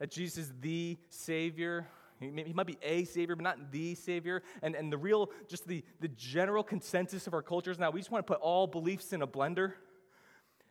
that 0.00 0.10
Jesus 0.10 0.46
is 0.46 0.52
the 0.60 0.98
Savior. 1.10 1.86
He, 2.18 2.52
might 2.52 2.66
be 2.66 2.78
a 2.82 3.04
Savior, 3.04 3.36
but 3.36 3.44
not 3.44 3.70
the 3.70 3.94
Savior. 3.94 4.42
And, 4.60 4.74
and 4.74 4.92
the 4.92 4.98
real, 4.98 5.30
just 5.48 5.68
the, 5.68 5.84
the 6.00 6.08
general 6.08 6.64
consensus 6.64 7.28
of 7.28 7.34
our 7.34 7.42
cultures 7.42 7.78
now, 7.78 7.90
we 7.90 8.00
just 8.00 8.10
want 8.10 8.26
to 8.26 8.32
put 8.32 8.40
all 8.40 8.66
beliefs 8.66 9.12
in 9.12 9.22
a 9.22 9.26
blender 9.26 9.74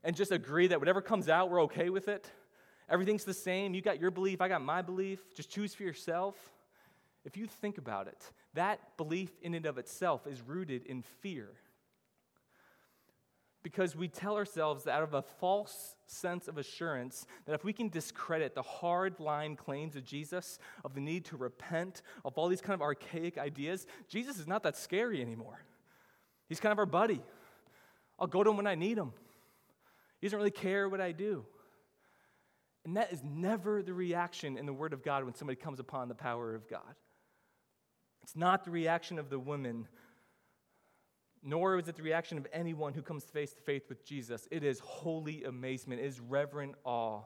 and 0.03 0.13
just 0.13 0.33
agree 0.33 0.67
that 0.67 0.79
whatever 0.79 1.01
comes 1.01 1.29
out, 1.29 1.49
we're 1.49 1.63
okay 1.63 1.89
with 1.89 2.09
it. 2.09 2.29
Everything's 2.89 3.23
the 3.23 3.33
same. 3.33 3.73
You 3.73 3.81
got 3.81 4.01
your 4.01 4.11
belief, 4.11 4.41
I 4.41 4.49
got 4.49 4.61
my 4.61 4.81
belief. 4.81 5.21
Just 5.33 5.49
choose 5.49 5.73
for 5.73 5.83
yourself. 5.83 6.35
If 7.27 7.35
you 7.35 7.45
think 7.45 7.77
about 7.77 8.07
it, 8.07 8.31
that 8.53 8.95
belief 8.95 9.31
in 9.41 9.53
and 9.53 9.65
of 9.65 9.77
itself 9.77 10.25
is 10.25 10.41
rooted 10.41 10.85
in 10.85 11.01
fear. 11.01 11.49
Because 13.63 13.97
we 13.97 14.07
tell 14.07 14.37
ourselves 14.37 14.87
out 14.87 15.03
of 15.03 15.13
a 15.13 15.21
false 15.21 15.97
sense 16.05 16.47
of 16.47 16.57
assurance 16.57 17.27
that 17.45 17.53
if 17.53 17.65
we 17.65 17.73
can 17.73 17.89
discredit 17.89 18.55
the 18.55 18.61
hard 18.61 19.19
line 19.19 19.57
claims 19.57 19.97
of 19.97 20.05
Jesus, 20.05 20.57
of 20.85 20.93
the 20.95 21.01
need 21.01 21.25
to 21.25 21.35
repent, 21.35 22.01
of 22.23 22.37
all 22.37 22.47
these 22.47 22.61
kind 22.61 22.75
of 22.75 22.81
archaic 22.81 23.37
ideas, 23.37 23.87
Jesus 24.07 24.39
is 24.39 24.47
not 24.47 24.63
that 24.63 24.77
scary 24.77 25.21
anymore. 25.21 25.59
He's 26.47 26.61
kind 26.61 26.71
of 26.71 26.79
our 26.79 26.85
buddy. 26.85 27.21
I'll 28.17 28.27
go 28.27 28.41
to 28.41 28.51
him 28.51 28.55
when 28.55 28.67
I 28.67 28.75
need 28.75 28.97
him. 28.97 29.11
He 30.21 30.27
doesn't 30.27 30.37
really 30.37 30.49
care 30.49 30.87
what 30.87 31.01
I 31.01 31.11
do. 31.11 31.45
And 32.85 32.95
that 32.95 33.11
is 33.11 33.21
never 33.21 33.83
the 33.83 33.93
reaction 33.93 34.57
in 34.57 34.65
the 34.65 34.71
Word 34.71 34.93
of 34.93 35.03
God 35.03 35.25
when 35.25 35.35
somebody 35.35 35.57
comes 35.57 35.81
upon 35.81 36.07
the 36.07 36.15
power 36.15 36.55
of 36.55 36.69
God. 36.69 36.95
It's 38.27 38.35
not 38.35 38.65
the 38.65 38.71
reaction 38.71 39.19
of 39.19 39.29
the 39.29 39.39
woman, 39.39 39.87
nor 41.41 41.79
is 41.79 41.87
it 41.87 41.95
the 41.95 42.03
reaction 42.03 42.37
of 42.37 42.45
anyone 42.51 42.91
who 42.91 43.01
comes 43.01 43.23
face 43.23 43.53
to 43.53 43.61
face 43.61 43.83
with 43.87 44.03
Jesus. 44.03 44.49
It 44.51 44.65
is 44.65 44.79
holy 44.79 45.45
amazement, 45.45 46.01
it 46.01 46.07
is 46.07 46.19
reverent 46.19 46.75
awe. 46.83 47.21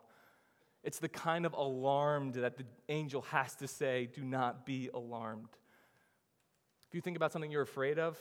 It's 0.84 1.00
the 1.00 1.10
kind 1.10 1.48
of 1.48 1.54
alarmed 1.54 2.36
that 2.36 2.56
the 2.56 2.66
angel 2.88 3.24
has 3.24 3.56
to 3.56 3.68
say, 3.68 4.10
Do 4.14 4.22
not 4.22 4.64
be 4.64 4.92
alarmed. 4.94 5.50
If 6.88 6.94
you 6.94 7.02
think 7.02 7.18
about 7.18 7.32
something 7.32 7.50
you're 7.50 7.64
afraid 7.64 7.98
of, 7.98 8.20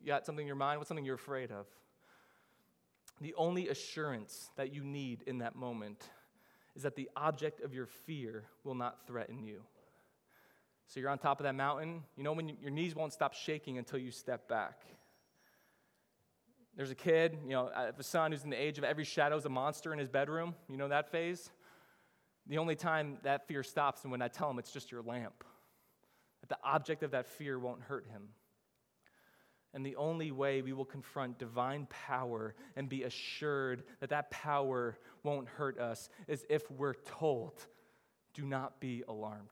you 0.00 0.06
got 0.06 0.26
something 0.26 0.44
in 0.44 0.46
your 0.46 0.54
mind, 0.54 0.78
what's 0.78 0.86
something 0.86 1.04
you're 1.04 1.16
afraid 1.16 1.50
of? 1.50 1.66
The 3.20 3.34
only 3.34 3.68
assurance 3.68 4.50
that 4.54 4.72
you 4.72 4.84
need 4.84 5.24
in 5.26 5.38
that 5.38 5.56
moment 5.56 6.08
is 6.76 6.84
that 6.84 6.94
the 6.94 7.10
object 7.16 7.62
of 7.62 7.74
your 7.74 7.86
fear 7.86 8.44
will 8.62 8.76
not 8.76 9.08
threaten 9.08 9.42
you. 9.42 9.62
So 10.88 11.00
you're 11.00 11.10
on 11.10 11.18
top 11.18 11.40
of 11.40 11.44
that 11.44 11.54
mountain. 11.54 12.02
You 12.16 12.22
know 12.22 12.32
when 12.32 12.48
you, 12.48 12.56
your 12.60 12.70
knees 12.70 12.94
won't 12.94 13.12
stop 13.12 13.34
shaking 13.34 13.78
until 13.78 13.98
you 13.98 14.10
step 14.10 14.48
back. 14.48 14.82
There's 16.76 16.90
a 16.90 16.94
kid, 16.94 17.38
you 17.44 17.50
know, 17.50 17.70
I 17.74 17.84
have 17.84 17.98
a 17.98 18.02
son 18.02 18.32
who's 18.32 18.44
in 18.44 18.50
the 18.50 18.62
age 18.62 18.76
of 18.76 18.84
every 18.84 19.04
shadow 19.04 19.36
is 19.36 19.46
a 19.46 19.48
monster 19.48 19.92
in 19.92 19.98
his 19.98 20.10
bedroom. 20.10 20.54
You 20.68 20.76
know 20.76 20.88
that 20.88 21.10
phase? 21.10 21.50
The 22.46 22.58
only 22.58 22.76
time 22.76 23.18
that 23.24 23.48
fear 23.48 23.62
stops 23.62 24.00
is 24.00 24.06
when 24.06 24.20
I 24.22 24.28
tell 24.28 24.50
him 24.50 24.58
it's 24.58 24.70
just 24.70 24.92
your 24.92 25.02
lamp. 25.02 25.42
That 26.42 26.50
the 26.50 26.58
object 26.62 27.02
of 27.02 27.12
that 27.12 27.26
fear 27.26 27.58
won't 27.58 27.80
hurt 27.80 28.06
him. 28.06 28.28
And 29.72 29.84
the 29.84 29.96
only 29.96 30.30
way 30.30 30.62
we 30.62 30.72
will 30.72 30.84
confront 30.84 31.38
divine 31.38 31.86
power 31.90 32.54
and 32.76 32.88
be 32.88 33.02
assured 33.02 33.82
that 34.00 34.10
that 34.10 34.30
power 34.30 34.98
won't 35.22 35.48
hurt 35.48 35.78
us 35.78 36.08
is 36.28 36.46
if 36.48 36.70
we're 36.70 36.94
told, 36.94 37.66
do 38.32 38.44
not 38.44 38.80
be 38.80 39.02
alarmed. 39.08 39.50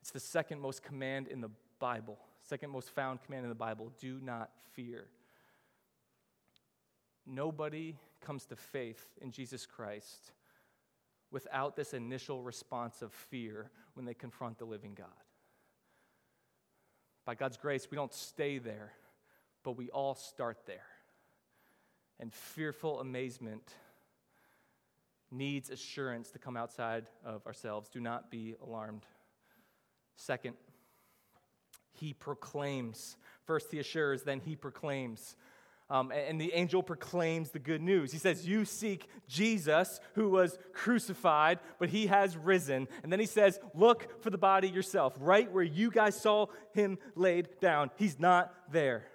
It's 0.00 0.10
the 0.10 0.20
second 0.20 0.60
most 0.60 0.82
command 0.82 1.28
in 1.28 1.40
the 1.40 1.50
Bible, 1.78 2.18
second 2.42 2.70
most 2.70 2.90
found 2.90 3.22
command 3.22 3.44
in 3.44 3.48
the 3.48 3.54
Bible 3.54 3.92
do 4.00 4.18
not 4.22 4.50
fear. 4.72 5.06
Nobody 7.26 7.96
comes 8.20 8.46
to 8.46 8.56
faith 8.56 9.06
in 9.20 9.30
Jesus 9.30 9.66
Christ 9.66 10.32
without 11.30 11.76
this 11.76 11.94
initial 11.94 12.42
response 12.42 13.02
of 13.02 13.12
fear 13.12 13.70
when 13.94 14.04
they 14.04 14.14
confront 14.14 14.58
the 14.58 14.64
living 14.64 14.94
God. 14.94 15.06
By 17.24 17.34
God's 17.34 17.56
grace, 17.56 17.86
we 17.90 17.96
don't 17.96 18.12
stay 18.12 18.58
there, 18.58 18.92
but 19.62 19.76
we 19.76 19.90
all 19.90 20.14
start 20.14 20.66
there. 20.66 20.86
And 22.18 22.32
fearful 22.32 23.00
amazement 23.00 23.74
needs 25.30 25.70
assurance 25.70 26.30
to 26.30 26.38
come 26.38 26.56
outside 26.56 27.06
of 27.24 27.46
ourselves. 27.46 27.88
Do 27.88 28.00
not 28.00 28.30
be 28.30 28.56
alarmed. 28.62 29.06
Second, 30.16 30.54
he 31.92 32.14
proclaims. 32.14 33.16
First, 33.46 33.70
he 33.70 33.78
assures, 33.78 34.22
then 34.22 34.40
he 34.40 34.56
proclaims. 34.56 35.36
Um, 35.90 36.12
and 36.12 36.40
the 36.40 36.52
angel 36.54 36.84
proclaims 36.84 37.50
the 37.50 37.58
good 37.58 37.82
news. 37.82 38.12
He 38.12 38.18
says, 38.18 38.46
You 38.46 38.64
seek 38.64 39.08
Jesus 39.26 39.98
who 40.14 40.28
was 40.28 40.56
crucified, 40.72 41.58
but 41.80 41.88
he 41.88 42.06
has 42.06 42.36
risen. 42.36 42.86
And 43.02 43.10
then 43.10 43.18
he 43.18 43.26
says, 43.26 43.58
Look 43.74 44.22
for 44.22 44.30
the 44.30 44.38
body 44.38 44.68
yourself, 44.68 45.16
right 45.18 45.50
where 45.50 45.64
you 45.64 45.90
guys 45.90 46.14
saw 46.14 46.46
him 46.72 46.96
laid 47.16 47.48
down. 47.60 47.90
He's 47.96 48.20
not 48.20 48.54
there. 48.70 49.06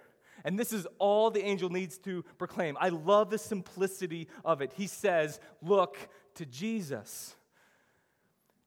And 0.44 0.58
this 0.58 0.72
is 0.72 0.86
all 0.98 1.30
the 1.30 1.42
angel 1.42 1.70
needs 1.70 1.96
to 1.98 2.24
proclaim. 2.36 2.76
I 2.78 2.90
love 2.90 3.30
the 3.30 3.38
simplicity 3.38 4.28
of 4.44 4.60
it. 4.60 4.72
He 4.76 4.86
says, 4.86 5.40
Look 5.62 5.96
to 6.34 6.44
Jesus. 6.44 7.35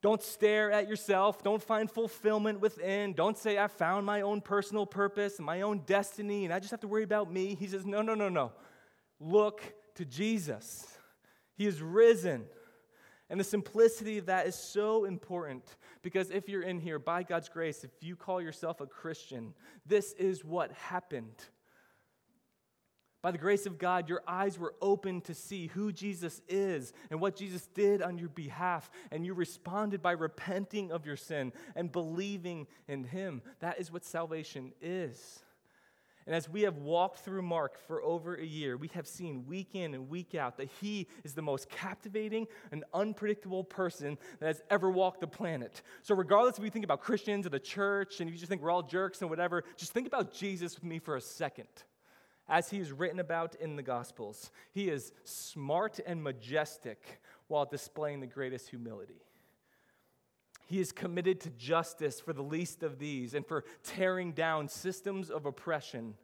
Don't 0.02 0.22
stare 0.22 0.72
at 0.72 0.88
yourself. 0.88 1.42
Don't 1.42 1.62
find 1.62 1.90
fulfillment 1.90 2.60
within. 2.60 3.12
Don't 3.12 3.36
say, 3.36 3.58
I 3.58 3.68
found 3.68 4.06
my 4.06 4.22
own 4.22 4.40
personal 4.40 4.86
purpose 4.86 5.36
and 5.36 5.44
my 5.44 5.60
own 5.60 5.80
destiny 5.80 6.44
and 6.44 6.54
I 6.54 6.58
just 6.58 6.70
have 6.70 6.80
to 6.80 6.88
worry 6.88 7.02
about 7.02 7.30
me. 7.30 7.54
He 7.54 7.66
says, 7.66 7.84
No, 7.84 8.00
no, 8.00 8.14
no, 8.14 8.28
no. 8.28 8.52
Look 9.18 9.62
to 9.96 10.04
Jesus. 10.04 10.86
He 11.56 11.66
is 11.66 11.82
risen. 11.82 12.46
And 13.28 13.38
the 13.38 13.44
simplicity 13.44 14.18
of 14.18 14.26
that 14.26 14.46
is 14.46 14.56
so 14.56 15.04
important 15.04 15.62
because 16.02 16.30
if 16.30 16.48
you're 16.48 16.62
in 16.62 16.80
here, 16.80 16.98
by 16.98 17.22
God's 17.22 17.48
grace, 17.48 17.84
if 17.84 17.90
you 18.00 18.16
call 18.16 18.40
yourself 18.40 18.80
a 18.80 18.86
Christian, 18.86 19.54
this 19.86 20.12
is 20.14 20.44
what 20.44 20.72
happened. 20.72 21.44
By 23.22 23.30
the 23.30 23.38
grace 23.38 23.66
of 23.66 23.78
God, 23.78 24.08
your 24.08 24.22
eyes 24.26 24.58
were 24.58 24.74
open 24.80 25.20
to 25.22 25.34
see 25.34 25.66
who 25.66 25.92
Jesus 25.92 26.40
is 26.48 26.94
and 27.10 27.20
what 27.20 27.36
Jesus 27.36 27.66
did 27.74 28.00
on 28.00 28.16
your 28.16 28.30
behalf, 28.30 28.90
and 29.12 29.26
you 29.26 29.34
responded 29.34 30.00
by 30.00 30.12
repenting 30.12 30.90
of 30.90 31.04
your 31.04 31.16
sin 31.16 31.52
and 31.76 31.92
believing 31.92 32.66
in 32.88 33.04
Him. 33.04 33.42
That 33.60 33.78
is 33.78 33.92
what 33.92 34.04
salvation 34.04 34.72
is. 34.80 35.40
And 36.26 36.34
as 36.34 36.48
we 36.48 36.62
have 36.62 36.76
walked 36.76 37.20
through 37.20 37.42
Mark 37.42 37.78
for 37.86 38.02
over 38.02 38.36
a 38.36 38.44
year, 38.44 38.76
we 38.76 38.88
have 38.94 39.06
seen 39.06 39.46
week 39.46 39.74
in 39.74 39.94
and 39.94 40.08
week 40.08 40.34
out 40.34 40.56
that 40.58 40.68
he 40.80 41.08
is 41.24 41.34
the 41.34 41.42
most 41.42 41.68
captivating 41.68 42.46
and 42.70 42.84
unpredictable 42.94 43.64
person 43.64 44.16
that 44.38 44.46
has 44.46 44.62
ever 44.70 44.90
walked 44.90 45.20
the 45.20 45.26
planet. 45.26 45.82
So, 46.02 46.14
regardless 46.14 46.58
if 46.58 46.64
you 46.64 46.70
think 46.70 46.84
about 46.84 47.00
Christians 47.00 47.46
or 47.46 47.48
the 47.48 47.58
church 47.58 48.20
and 48.20 48.30
you 48.30 48.36
just 48.36 48.48
think 48.48 48.62
we're 48.62 48.70
all 48.70 48.82
jerks 48.82 49.22
and 49.22 49.30
whatever, 49.30 49.64
just 49.76 49.92
think 49.92 50.06
about 50.06 50.32
Jesus 50.32 50.74
with 50.74 50.84
me 50.84 50.98
for 50.98 51.16
a 51.16 51.20
second 51.20 51.66
as 52.50 52.68
he 52.68 52.78
is 52.78 52.90
written 52.90 53.20
about 53.20 53.54
in 53.54 53.76
the 53.76 53.82
Gospels. 53.82 54.50
He 54.72 54.90
is 54.90 55.12
smart 55.22 56.00
and 56.04 56.22
majestic 56.22 57.22
while 57.46 57.64
displaying 57.64 58.20
the 58.20 58.26
greatest 58.26 58.68
humility. 58.68 59.22
He 60.66 60.80
is 60.80 60.92
committed 60.92 61.40
to 61.40 61.50
justice 61.50 62.20
for 62.20 62.32
the 62.32 62.42
least 62.42 62.82
of 62.82 62.98
these 62.98 63.34
and 63.34 63.46
for 63.46 63.64
tearing 63.84 64.32
down 64.32 64.68
systems 64.68 65.30
of 65.30 65.46
oppression 65.46 66.14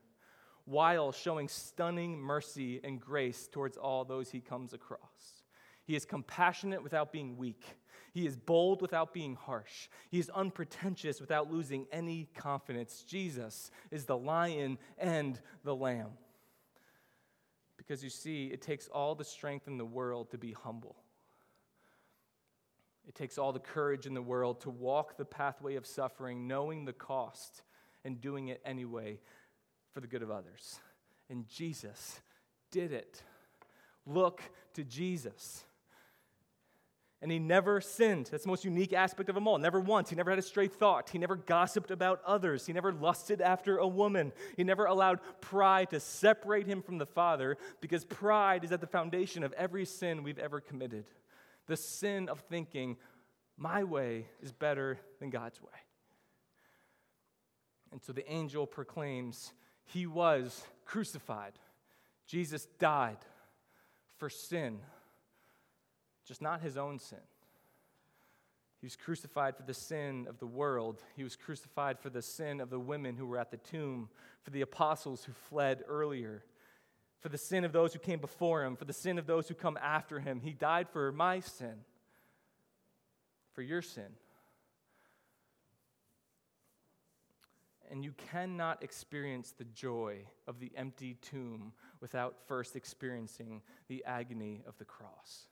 while 0.64 1.12
showing 1.12 1.48
stunning 1.48 2.18
mercy 2.18 2.80
and 2.82 3.00
grace 3.00 3.48
towards 3.50 3.76
all 3.76 4.04
those 4.04 4.30
he 4.30 4.40
comes 4.40 4.72
across. 4.72 5.42
He 5.84 5.94
is 5.94 6.04
compassionate 6.04 6.82
without 6.82 7.12
being 7.12 7.36
weak. 7.36 7.64
He 8.16 8.26
is 8.26 8.34
bold 8.34 8.80
without 8.80 9.12
being 9.12 9.34
harsh. 9.34 9.88
He 10.08 10.18
is 10.18 10.30
unpretentious 10.30 11.20
without 11.20 11.52
losing 11.52 11.86
any 11.92 12.30
confidence. 12.34 13.04
Jesus 13.06 13.70
is 13.90 14.06
the 14.06 14.16
lion 14.16 14.78
and 14.96 15.38
the 15.64 15.76
lamb. 15.76 16.12
Because 17.76 18.02
you 18.02 18.08
see, 18.08 18.46
it 18.46 18.62
takes 18.62 18.88
all 18.88 19.14
the 19.14 19.22
strength 19.22 19.68
in 19.68 19.76
the 19.76 19.84
world 19.84 20.30
to 20.30 20.38
be 20.38 20.52
humble. 20.52 20.96
It 23.06 23.14
takes 23.14 23.36
all 23.36 23.52
the 23.52 23.60
courage 23.60 24.06
in 24.06 24.14
the 24.14 24.22
world 24.22 24.62
to 24.62 24.70
walk 24.70 25.18
the 25.18 25.26
pathway 25.26 25.74
of 25.74 25.84
suffering, 25.84 26.48
knowing 26.48 26.86
the 26.86 26.94
cost 26.94 27.64
and 28.02 28.18
doing 28.18 28.48
it 28.48 28.62
anyway 28.64 29.20
for 29.92 30.00
the 30.00 30.06
good 30.06 30.22
of 30.22 30.30
others. 30.30 30.80
And 31.28 31.46
Jesus 31.50 32.18
did 32.70 32.94
it. 32.94 33.22
Look 34.06 34.40
to 34.72 34.84
Jesus. 34.84 35.65
And 37.26 37.32
he 37.32 37.40
never 37.40 37.80
sinned. 37.80 38.28
That's 38.30 38.44
the 38.44 38.48
most 38.50 38.64
unique 38.64 38.92
aspect 38.92 39.28
of 39.28 39.34
them 39.34 39.48
all. 39.48 39.58
Never 39.58 39.80
once. 39.80 40.10
He 40.10 40.14
never 40.14 40.30
had 40.30 40.38
a 40.38 40.42
stray 40.42 40.68
thought. 40.68 41.10
He 41.10 41.18
never 41.18 41.34
gossiped 41.34 41.90
about 41.90 42.20
others. 42.24 42.66
He 42.66 42.72
never 42.72 42.92
lusted 42.92 43.40
after 43.40 43.78
a 43.78 43.88
woman. 43.88 44.32
He 44.56 44.62
never 44.62 44.84
allowed 44.84 45.18
pride 45.40 45.90
to 45.90 45.98
separate 45.98 46.68
him 46.68 46.82
from 46.82 46.98
the 46.98 47.04
Father 47.04 47.58
because 47.80 48.04
pride 48.04 48.62
is 48.62 48.70
at 48.70 48.80
the 48.80 48.86
foundation 48.86 49.42
of 49.42 49.52
every 49.54 49.84
sin 49.84 50.22
we've 50.22 50.38
ever 50.38 50.60
committed. 50.60 51.04
The 51.66 51.76
sin 51.76 52.28
of 52.28 52.38
thinking, 52.42 52.96
my 53.56 53.82
way 53.82 54.28
is 54.40 54.52
better 54.52 55.00
than 55.18 55.30
God's 55.30 55.60
way. 55.60 55.80
And 57.90 58.00
so 58.00 58.12
the 58.12 58.30
angel 58.30 58.68
proclaims, 58.68 59.52
He 59.86 60.06
was 60.06 60.62
crucified. 60.84 61.54
Jesus 62.28 62.66
died 62.78 63.18
for 64.16 64.30
sin 64.30 64.78
just 66.26 66.42
not 66.42 66.60
his 66.60 66.76
own 66.76 66.98
sin. 66.98 67.18
He 68.80 68.86
was 68.86 68.96
crucified 68.96 69.56
for 69.56 69.62
the 69.62 69.74
sin 69.74 70.26
of 70.28 70.38
the 70.38 70.46
world. 70.46 71.02
He 71.16 71.24
was 71.24 71.34
crucified 71.34 71.98
for 71.98 72.10
the 72.10 72.20
sin 72.20 72.60
of 72.60 72.68
the 72.68 72.78
women 72.78 73.16
who 73.16 73.26
were 73.26 73.38
at 73.38 73.50
the 73.50 73.56
tomb, 73.56 74.10
for 74.42 74.50
the 74.50 74.60
apostles 74.60 75.24
who 75.24 75.32
fled 75.32 75.82
earlier, 75.88 76.44
for 77.20 77.30
the 77.30 77.38
sin 77.38 77.64
of 77.64 77.72
those 77.72 77.94
who 77.94 77.98
came 77.98 78.20
before 78.20 78.64
him, 78.64 78.76
for 78.76 78.84
the 78.84 78.92
sin 78.92 79.18
of 79.18 79.26
those 79.26 79.48
who 79.48 79.54
come 79.54 79.78
after 79.80 80.20
him. 80.20 80.40
He 80.40 80.52
died 80.52 80.88
for 80.90 81.10
my 81.10 81.40
sin, 81.40 81.74
for 83.54 83.62
your 83.62 83.80
sin. 83.80 84.08
And 87.90 88.04
you 88.04 88.12
cannot 88.30 88.82
experience 88.82 89.54
the 89.56 89.64
joy 89.64 90.18
of 90.46 90.60
the 90.60 90.72
empty 90.76 91.14
tomb 91.22 91.72
without 92.00 92.36
first 92.46 92.76
experiencing 92.76 93.62
the 93.88 94.04
agony 94.04 94.62
of 94.66 94.76
the 94.76 94.84
cross. 94.84 95.46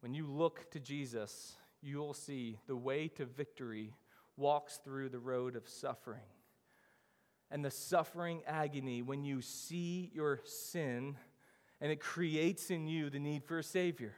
When 0.00 0.14
you 0.14 0.26
look 0.26 0.70
to 0.72 0.80
Jesus, 0.80 1.54
you'll 1.82 2.14
see 2.14 2.58
the 2.66 2.76
way 2.76 3.08
to 3.08 3.24
victory 3.24 3.94
walks 4.36 4.78
through 4.84 5.08
the 5.08 5.18
road 5.18 5.56
of 5.56 5.68
suffering. 5.68 6.20
And 7.50 7.64
the 7.64 7.70
suffering 7.70 8.42
agony, 8.46 9.02
when 9.02 9.24
you 9.24 9.40
see 9.40 10.10
your 10.14 10.40
sin, 10.44 11.16
and 11.80 11.92
it 11.92 12.00
creates 12.00 12.70
in 12.70 12.86
you 12.86 13.10
the 13.10 13.18
need 13.18 13.44
for 13.44 13.58
a 13.58 13.62
Savior. 13.62 14.14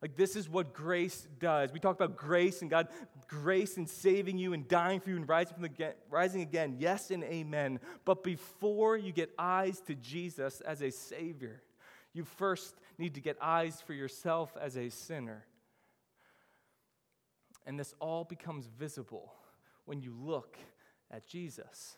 Like, 0.00 0.16
this 0.16 0.36
is 0.36 0.48
what 0.48 0.74
grace 0.74 1.26
does. 1.40 1.72
We 1.72 1.80
talk 1.80 1.96
about 1.96 2.16
grace 2.16 2.62
and 2.62 2.70
God, 2.70 2.86
grace 3.26 3.76
in 3.76 3.86
saving 3.86 4.38
you 4.38 4.52
and 4.52 4.68
dying 4.68 5.00
for 5.00 5.10
you 5.10 5.16
and 5.16 5.28
rising, 5.28 5.54
from 5.54 5.62
the, 5.62 5.94
rising 6.08 6.42
again. 6.42 6.76
Yes 6.78 7.10
and 7.10 7.24
amen. 7.24 7.80
But 8.04 8.22
before 8.22 8.96
you 8.96 9.12
get 9.12 9.30
eyes 9.38 9.80
to 9.82 9.96
Jesus 9.96 10.60
as 10.60 10.82
a 10.82 10.90
Savior, 10.90 11.62
you 12.12 12.24
first 12.24 12.76
need 12.98 13.14
to 13.14 13.20
get 13.20 13.36
eyes 13.40 13.80
for 13.80 13.92
yourself 13.92 14.56
as 14.60 14.76
a 14.76 14.90
sinner. 14.90 15.44
And 17.66 17.78
this 17.78 17.94
all 18.00 18.24
becomes 18.24 18.66
visible 18.66 19.32
when 19.84 20.00
you 20.00 20.14
look 20.18 20.56
at 21.10 21.26
Jesus 21.26 21.96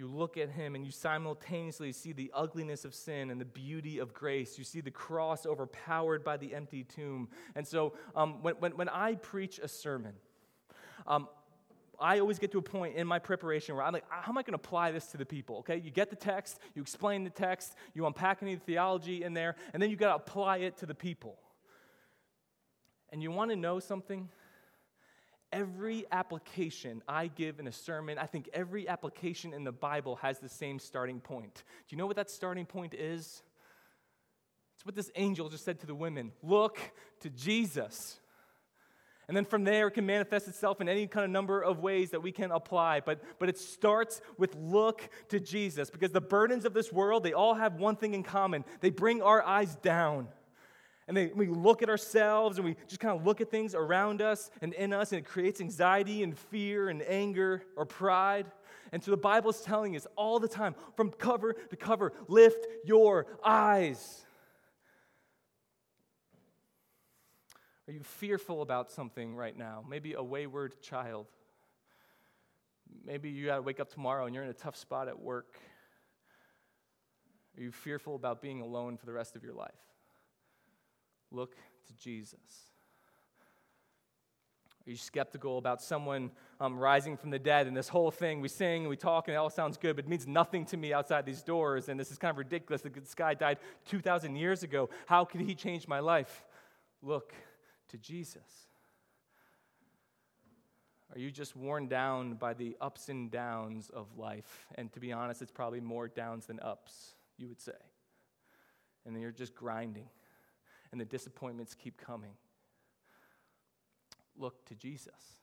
you 0.00 0.06
look 0.06 0.38
at 0.38 0.48
him 0.48 0.74
and 0.74 0.84
you 0.84 0.90
simultaneously 0.90 1.92
see 1.92 2.12
the 2.12 2.30
ugliness 2.34 2.86
of 2.86 2.94
sin 2.94 3.30
and 3.30 3.38
the 3.38 3.44
beauty 3.44 3.98
of 3.98 4.14
grace. 4.14 4.56
You 4.56 4.64
see 4.64 4.80
the 4.80 4.90
cross 4.90 5.44
overpowered 5.44 6.24
by 6.24 6.38
the 6.38 6.54
empty 6.54 6.84
tomb. 6.84 7.28
And 7.54 7.66
so 7.66 7.92
um, 8.16 8.42
when, 8.42 8.54
when, 8.54 8.76
when, 8.76 8.88
I 8.88 9.16
preach 9.16 9.58
a 9.58 9.68
sermon, 9.68 10.14
um, 11.06 11.28
I 12.00 12.18
always 12.18 12.38
get 12.38 12.52
to 12.52 12.58
a 12.58 12.62
point 12.62 12.96
in 12.96 13.06
my 13.06 13.18
preparation 13.18 13.74
where 13.74 13.84
I'm 13.84 13.92
like, 13.92 14.04
how 14.08 14.32
am 14.32 14.38
I 14.38 14.42
going 14.42 14.52
to 14.52 14.64
apply 14.66 14.92
this 14.92 15.06
to 15.08 15.16
the 15.16 15.26
people? 15.26 15.58
Okay, 15.58 15.76
you 15.76 15.90
get 15.90 16.10
the 16.10 16.16
text, 16.16 16.58
you 16.74 16.82
explain 16.82 17.24
the 17.24 17.30
text, 17.30 17.74
you 17.94 18.06
unpack 18.06 18.42
any 18.42 18.56
theology 18.56 19.22
in 19.22 19.34
there, 19.34 19.56
and 19.72 19.82
then 19.82 19.90
you 19.90 19.96
got 19.96 20.08
to 20.08 20.14
apply 20.14 20.58
it 20.58 20.78
to 20.78 20.86
the 20.86 20.94
people. 20.94 21.38
And 23.10 23.22
you 23.22 23.30
want 23.30 23.50
to 23.50 23.56
know 23.56 23.80
something? 23.80 24.28
every 25.52 26.04
application 26.12 27.02
I 27.08 27.26
give 27.26 27.58
in 27.58 27.66
a 27.66 27.72
sermon, 27.72 28.18
I 28.18 28.26
think 28.26 28.48
every 28.52 28.88
application 28.88 29.52
in 29.52 29.64
the 29.64 29.72
Bible 29.72 30.16
has 30.16 30.38
the 30.38 30.48
same 30.48 30.78
starting 30.78 31.20
point. 31.20 31.54
Do 31.54 31.62
you 31.94 31.98
know 31.98 32.06
what 32.06 32.16
that 32.16 32.30
starting 32.30 32.66
point 32.66 32.94
is? 32.94 33.42
It's 34.76 34.86
what 34.86 34.94
this 34.94 35.10
angel 35.16 35.48
just 35.48 35.64
said 35.64 35.80
to 35.80 35.86
the 35.86 35.94
women 35.94 36.30
look 36.42 36.78
to 37.20 37.30
Jesus. 37.30 38.19
And 39.30 39.36
then 39.36 39.44
from 39.44 39.62
there, 39.62 39.86
it 39.86 39.92
can 39.92 40.04
manifest 40.04 40.48
itself 40.48 40.80
in 40.80 40.88
any 40.88 41.06
kind 41.06 41.24
of 41.24 41.30
number 41.30 41.60
of 41.60 41.78
ways 41.78 42.10
that 42.10 42.20
we 42.20 42.32
can 42.32 42.50
apply. 42.50 42.98
But, 42.98 43.22
but 43.38 43.48
it 43.48 43.56
starts 43.56 44.20
with 44.38 44.56
look 44.56 45.08
to 45.28 45.38
Jesus 45.38 45.88
because 45.88 46.10
the 46.10 46.20
burdens 46.20 46.64
of 46.64 46.74
this 46.74 46.90
world, 46.92 47.22
they 47.22 47.32
all 47.32 47.54
have 47.54 47.74
one 47.76 47.94
thing 47.94 48.14
in 48.14 48.24
common 48.24 48.64
they 48.80 48.90
bring 48.90 49.22
our 49.22 49.40
eyes 49.46 49.76
down 49.76 50.26
and 51.06 51.16
they, 51.16 51.28
we 51.28 51.46
look 51.46 51.80
at 51.80 51.88
ourselves 51.88 52.58
and 52.58 52.64
we 52.64 52.74
just 52.88 52.98
kind 52.98 53.16
of 53.16 53.24
look 53.24 53.40
at 53.40 53.52
things 53.52 53.76
around 53.76 54.20
us 54.20 54.50
and 54.62 54.74
in 54.74 54.92
us, 54.92 55.12
and 55.12 55.20
it 55.20 55.24
creates 55.24 55.60
anxiety 55.60 56.24
and 56.24 56.36
fear 56.36 56.88
and 56.88 57.00
anger 57.02 57.62
or 57.76 57.86
pride. 57.86 58.46
And 58.90 59.00
so 59.00 59.12
the 59.12 59.16
Bible 59.16 59.50
is 59.50 59.60
telling 59.60 59.94
us 59.94 60.08
all 60.16 60.40
the 60.40 60.48
time, 60.48 60.74
from 60.96 61.12
cover 61.12 61.52
to 61.52 61.76
cover, 61.76 62.12
lift 62.26 62.66
your 62.84 63.26
eyes. 63.44 64.26
Are 67.90 67.92
you 67.92 68.04
fearful 68.04 68.62
about 68.62 68.88
something 68.88 69.34
right 69.34 69.58
now? 69.58 69.84
Maybe 69.90 70.12
a 70.12 70.22
wayward 70.22 70.80
child. 70.80 71.26
Maybe 73.04 73.30
you 73.30 73.46
got 73.46 73.56
to 73.56 73.62
wake 73.62 73.80
up 73.80 73.92
tomorrow 73.92 74.26
and 74.26 74.32
you're 74.32 74.44
in 74.44 74.50
a 74.50 74.54
tough 74.54 74.76
spot 74.76 75.08
at 75.08 75.18
work. 75.18 75.58
Are 77.58 77.62
you 77.64 77.72
fearful 77.72 78.14
about 78.14 78.40
being 78.40 78.60
alone 78.60 78.96
for 78.96 79.06
the 79.06 79.12
rest 79.12 79.34
of 79.34 79.42
your 79.42 79.54
life? 79.54 79.74
Look 81.32 81.56
to 81.88 81.94
Jesus. 81.94 82.38
Are 84.86 84.90
you 84.90 84.96
skeptical 84.96 85.58
about 85.58 85.82
someone 85.82 86.30
um, 86.60 86.78
rising 86.78 87.16
from 87.16 87.30
the 87.30 87.40
dead 87.40 87.66
and 87.66 87.76
this 87.76 87.88
whole 87.88 88.12
thing? 88.12 88.40
We 88.40 88.46
sing, 88.46 88.86
we 88.86 88.96
talk, 88.96 89.26
and 89.26 89.34
it 89.34 89.38
all 89.38 89.50
sounds 89.50 89.76
good, 89.76 89.96
but 89.96 90.04
it 90.04 90.08
means 90.08 90.28
nothing 90.28 90.64
to 90.66 90.76
me 90.76 90.92
outside 90.92 91.26
these 91.26 91.42
doors, 91.42 91.88
and 91.88 91.98
this 91.98 92.12
is 92.12 92.18
kind 92.18 92.30
of 92.30 92.38
ridiculous. 92.38 92.82
This 92.82 93.16
guy 93.16 93.34
died 93.34 93.58
2,000 93.88 94.36
years 94.36 94.62
ago. 94.62 94.90
How 95.06 95.24
could 95.24 95.40
he 95.40 95.56
change 95.56 95.88
my 95.88 95.98
life? 95.98 96.44
Look 97.02 97.34
to 97.90 97.98
Jesus. 97.98 98.68
Are 101.12 101.18
you 101.18 101.30
just 101.30 101.56
worn 101.56 101.88
down 101.88 102.34
by 102.34 102.54
the 102.54 102.76
ups 102.80 103.08
and 103.08 103.30
downs 103.30 103.90
of 103.90 104.06
life? 104.16 104.68
And 104.76 104.92
to 104.92 105.00
be 105.00 105.12
honest, 105.12 105.42
it's 105.42 105.50
probably 105.50 105.80
more 105.80 106.06
downs 106.08 106.46
than 106.46 106.60
ups, 106.60 107.14
you 107.36 107.48
would 107.48 107.60
say. 107.60 107.72
And 109.04 109.14
then 109.14 109.22
you're 109.22 109.32
just 109.32 109.54
grinding 109.54 110.08
and 110.92 111.00
the 111.00 111.04
disappointments 111.04 111.74
keep 111.74 111.96
coming. 111.96 112.32
Look 114.36 114.64
to 114.66 114.74
Jesus. 114.74 115.38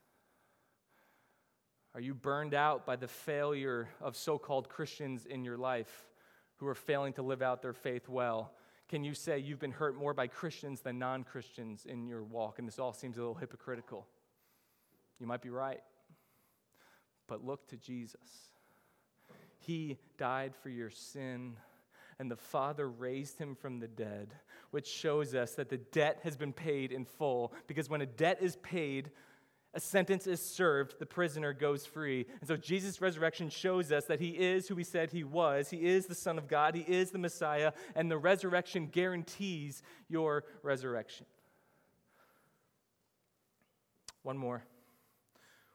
Are 1.93 2.01
you 2.01 2.13
burned 2.13 2.53
out 2.53 2.86
by 2.86 2.95
the 2.95 3.07
failure 3.07 3.88
of 4.01 4.15
so 4.15 4.38
called 4.38 4.69
Christians 4.69 5.25
in 5.25 5.43
your 5.43 5.57
life 5.57 6.07
who 6.57 6.67
are 6.67 6.75
failing 6.75 7.13
to 7.13 7.21
live 7.21 7.41
out 7.41 7.62
their 7.62 7.73
faith 7.73 8.07
well? 8.10 8.51
Can 8.89 9.04
you 9.04 9.13
say 9.13 9.39
you've 9.39 9.60
been 9.60 9.71
hurt 9.71 9.95
more 9.95 10.13
by 10.13 10.28
Christians 10.28 10.82
than 10.82 10.97
non 10.97 11.23
Christians 11.23 11.86
in 11.86 12.08
your 12.08 12.23
walk? 12.23 12.60
And 12.60 12.67
this 12.67 12.80
all 12.80 12.93
seems 12.93 13.17
a 13.17 13.19
little 13.19 13.36
hypocritical. 13.36 14.08
You 15.19 15.28
might 15.28 15.41
be 15.41 15.50
right. 15.50 15.82
But 17.28 17.43
look 17.43 17.67
to 17.67 17.78
Jesus. 17.78 18.50
He 19.60 19.97
died 20.17 20.54
for 20.56 20.69
your 20.69 20.89
sin 20.89 21.58
and 22.19 22.32
the 22.32 22.36
Father 22.36 22.89
raised 22.89 23.38
him 23.38 23.56
from 23.56 23.80
the 23.80 23.88
dead, 23.88 24.34
which 24.71 24.88
shows 24.88 25.36
us 25.36 25.54
that 25.54 25.69
the 25.69 25.78
debt 25.78 26.19
has 26.23 26.36
been 26.36 26.54
paid 26.54 26.91
in 26.91 27.06
full. 27.06 27.54
Because 27.67 27.89
when 27.89 28.02
a 28.02 28.06
debt 28.06 28.39
is 28.41 28.56
paid, 28.58 29.12
a 29.78 29.80
sentence 29.80 30.26
is 30.26 30.42
served, 30.42 30.96
the 30.98 31.06
prisoner 31.06 31.54
goes 31.54 31.86
free. 31.86 32.26
And 32.42 32.48
so 32.48 32.58
Jesus' 32.58 33.00
resurrection 33.00 33.48
shows 33.48 33.92
us 33.92 34.06
that 34.06 34.20
he 34.20 34.30
is 34.30 34.68
who 34.68 34.76
he 34.76 34.84
said 34.84 35.12
he 35.12 35.24
was. 35.24 35.70
He 35.70 35.86
is 35.86 36.08
the 36.08 36.16
Son 36.16 36.40
of 36.40 36.48
God, 36.48 36.74
he 36.74 36.82
is 36.82 37.12
the 37.12 37.20
Messiah, 37.20 37.74
and 37.96 38.10
the 38.10 38.18
resurrection 38.18 38.88
guarantees 38.88 39.84
your 40.10 40.46
resurrection. 40.63 41.28
One 44.24 44.36
more. 44.36 44.63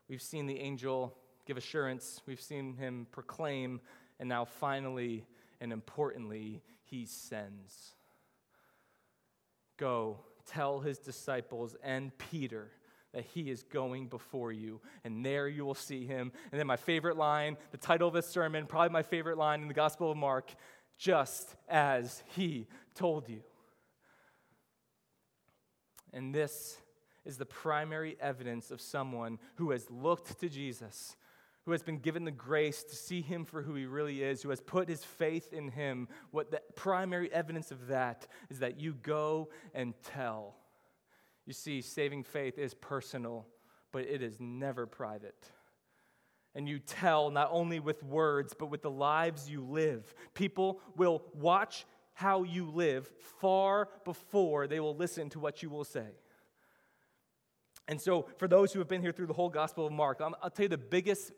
We've 0.09 0.21
seen 0.21 0.47
the 0.49 0.59
angel 0.59 1.17
give 1.47 1.57
assurance, 1.57 2.23
we've 2.27 2.41
seen 2.41 2.75
him 2.75 3.07
proclaim, 3.13 3.81
and 4.19 4.29
now 4.29 4.45
finally, 4.45 5.25
and 5.61 5.73
importantly, 5.73 6.61
he 6.83 7.07
sends. 7.07 7.95
Go, 9.77 10.19
tell 10.45 10.81
his 10.81 10.99
disciples 10.99 11.77
and 11.85 12.11
Peter 12.19 12.73
that 13.13 13.25
he 13.25 13.51
is 13.51 13.63
going 13.63 14.09
before 14.09 14.53
you, 14.53 14.81
and 15.05 15.25
there 15.25 15.49
you 15.49 15.65
will 15.65 15.75
see 15.75 16.07
him. 16.07 16.33
And 16.51 16.59
then, 16.59 16.67
my 16.67 16.77
favorite 16.77 17.17
line, 17.17 17.57
the 17.71 17.77
title 17.79 18.09
of 18.09 18.15
this 18.15 18.27
sermon, 18.27 18.67
probably 18.67 18.91
my 18.91 19.03
favorite 19.03 19.39
line 19.39 19.63
in 19.63 19.69
the 19.69 19.75
Gospel 19.75 20.11
of 20.11 20.17
Mark 20.17 20.55
just 20.99 21.57
as 21.69 22.23
he 22.35 22.67
told 22.95 23.29
you. 23.29 23.43
And 26.13 26.35
this 26.35 26.79
is 27.25 27.37
the 27.37 27.47
primary 27.47 28.17
evidence 28.21 28.71
of 28.71 28.81
someone 28.81 29.39
who 29.57 29.71
has 29.71 29.91
looked 29.91 30.41
to 30.41 30.49
Jesus 30.49 31.17
who 31.65 31.73
has 31.73 31.83
been 31.83 31.99
given 31.99 32.25
the 32.25 32.31
grace 32.31 32.83
to 32.83 32.97
see 32.97 33.21
him 33.21 33.45
for 33.45 33.63
who 33.63 33.75
he 33.75 33.87
really 33.87 34.23
is, 34.23 34.43
who 34.43 34.51
has 34.51 34.61
put 34.61 34.89
his 34.89 35.05
faith 35.05 35.53
in 35.53 35.69
him, 35.69 36.09
what 36.31 36.51
the 36.51 36.61
primary 36.75 37.33
evidence 37.33 37.71
of 37.71 37.87
that 37.87 38.27
is 38.51 38.59
that 38.59 38.81
you 38.81 38.95
go 39.03 39.49
and 39.75 39.95
tell. 40.03 40.57
You 41.47 41.53
see, 41.53 41.81
saving 41.81 42.25
faith 42.25 42.59
is 42.59 42.75
personal, 42.75 43.47
but 43.91 44.03
it 44.03 44.23
is 44.23 44.39
never 44.39 44.87
private. 44.87 45.51
And 46.55 46.69
you 46.69 46.79
tell 46.79 47.31
not 47.31 47.49
only 47.51 47.81
with 47.81 48.03
words, 48.03 48.55
but 48.57 48.67
with 48.67 48.83
the 48.83 48.91
lives 48.91 49.49
you 49.49 49.63
live. 49.63 50.15
People 50.35 50.81
will 50.97 51.23
watch 51.35 51.87
how 52.15 52.43
you 52.43 52.71
live 52.71 53.11
far 53.41 53.89
before 54.05 54.67
they 54.67 54.81
will 54.81 54.95
listen 54.95 55.31
to 55.31 55.41
what 55.41 55.63
you 55.63 55.71
will 55.71 55.85
say. 55.85 56.09
And 57.89 58.01
so, 58.01 58.29
for 58.39 58.47
those 58.47 58.73
who 58.73 58.79
have 58.79 58.89
been 58.89 59.01
here 59.03 59.13
through 59.13 59.27
the 59.27 59.33
whole 59.33 59.49
Gospel 59.49 59.87
of 59.87 59.93
Mark, 59.93 60.21
I'll 60.21 60.51
tell 60.51 60.65
you 60.65 60.69
the 60.69 60.79
biggest 60.79 61.33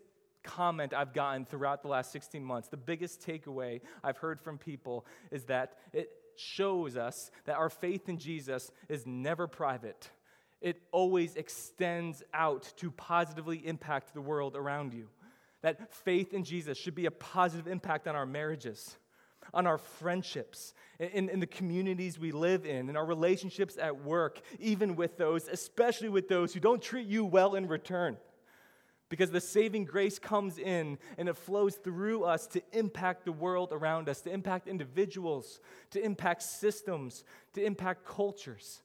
comment 0.44 0.94
I've 0.94 1.12
gotten 1.12 1.44
throughout 1.44 1.82
the 1.82 1.88
last 1.88 2.12
16 2.12 2.44
months, 2.44 2.68
the 2.68 2.76
biggest 2.76 3.26
takeaway 3.26 3.80
I've 4.04 4.18
heard 4.18 4.40
from 4.40 4.58
people 4.58 5.04
is 5.30 5.44
that 5.44 5.78
it 5.92 6.10
shows 6.36 6.96
us 6.96 7.30
that 7.46 7.56
our 7.56 7.70
faith 7.70 8.08
in 8.08 8.18
Jesus 8.18 8.70
is 8.88 9.06
never 9.06 9.46
private. 9.46 10.10
It 10.60 10.80
always 10.92 11.34
extends 11.36 12.22
out 12.32 12.72
to 12.76 12.90
positively 12.90 13.66
impact 13.66 14.14
the 14.14 14.20
world 14.20 14.56
around 14.56 14.94
you. 14.94 15.08
That 15.62 15.92
faith 15.92 16.32
in 16.34 16.44
Jesus 16.44 16.78
should 16.78 16.94
be 16.94 17.06
a 17.06 17.10
positive 17.10 17.66
impact 17.66 18.06
on 18.06 18.14
our 18.14 18.26
marriages, 18.26 18.96
on 19.52 19.66
our 19.66 19.78
friendships, 19.78 20.74
in, 20.98 21.28
in 21.28 21.40
the 21.40 21.46
communities 21.46 22.18
we 22.18 22.32
live 22.32 22.66
in, 22.66 22.88
in 22.88 22.96
our 22.96 23.06
relationships 23.06 23.78
at 23.80 24.04
work, 24.04 24.40
even 24.58 24.96
with 24.96 25.16
those, 25.16 25.48
especially 25.48 26.08
with 26.08 26.28
those 26.28 26.52
who 26.52 26.60
don't 26.60 26.82
treat 26.82 27.06
you 27.06 27.24
well 27.24 27.54
in 27.54 27.66
return 27.66 28.16
because 29.08 29.30
the 29.30 29.40
saving 29.40 29.84
grace 29.84 30.18
comes 30.18 30.58
in 30.58 30.98
and 31.18 31.28
it 31.28 31.36
flows 31.36 31.76
through 31.76 32.24
us 32.24 32.46
to 32.48 32.62
impact 32.72 33.24
the 33.24 33.32
world 33.32 33.70
around 33.72 34.08
us, 34.08 34.20
to 34.22 34.32
impact 34.32 34.66
individuals, 34.66 35.60
to 35.90 36.02
impact 36.02 36.42
systems, 36.42 37.24
to 37.52 37.62
impact 37.62 38.06
cultures, 38.06 38.82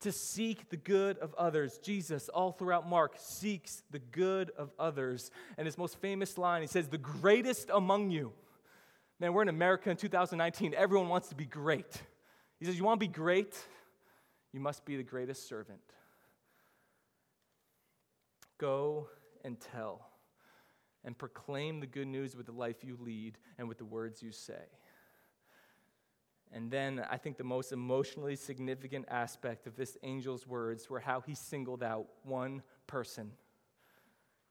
to 0.00 0.12
seek 0.12 0.70
the 0.70 0.76
good 0.76 1.18
of 1.18 1.34
others. 1.34 1.78
Jesus, 1.78 2.28
all 2.28 2.52
throughout 2.52 2.88
Mark, 2.88 3.16
seeks 3.18 3.82
the 3.90 3.98
good 3.98 4.50
of 4.56 4.70
others. 4.78 5.30
And 5.56 5.66
his 5.66 5.76
most 5.76 6.00
famous 6.00 6.38
line, 6.38 6.62
he 6.62 6.68
says, 6.68 6.88
The 6.88 6.98
greatest 6.98 7.70
among 7.72 8.10
you. 8.10 8.32
Man, 9.20 9.32
we're 9.32 9.42
in 9.42 9.48
America 9.48 9.90
in 9.90 9.96
2019. 9.96 10.74
Everyone 10.74 11.08
wants 11.08 11.28
to 11.30 11.34
be 11.34 11.44
great. 11.44 12.02
He 12.60 12.66
says, 12.66 12.76
You 12.76 12.84
want 12.84 13.00
to 13.00 13.06
be 13.06 13.12
great? 13.12 13.56
You 14.52 14.60
must 14.60 14.84
be 14.84 14.96
the 14.96 15.02
greatest 15.02 15.48
servant. 15.48 15.80
Go 18.58 19.08
and 19.44 19.58
tell 19.60 20.08
and 21.04 21.16
proclaim 21.16 21.80
the 21.80 21.86
good 21.86 22.08
news 22.08 22.36
with 22.36 22.46
the 22.46 22.52
life 22.52 22.82
you 22.82 22.98
lead 23.00 23.38
and 23.56 23.68
with 23.68 23.78
the 23.78 23.84
words 23.84 24.22
you 24.22 24.32
say. 24.32 24.66
And 26.52 26.70
then 26.70 27.04
I 27.10 27.18
think 27.18 27.36
the 27.36 27.44
most 27.44 27.72
emotionally 27.72 28.34
significant 28.34 29.06
aspect 29.08 29.66
of 29.66 29.76
this 29.76 29.96
angel's 30.02 30.46
words 30.46 30.88
were 30.88 31.00
how 31.00 31.20
he 31.20 31.34
singled 31.34 31.82
out 31.82 32.06
one 32.24 32.62
person. 32.86 33.32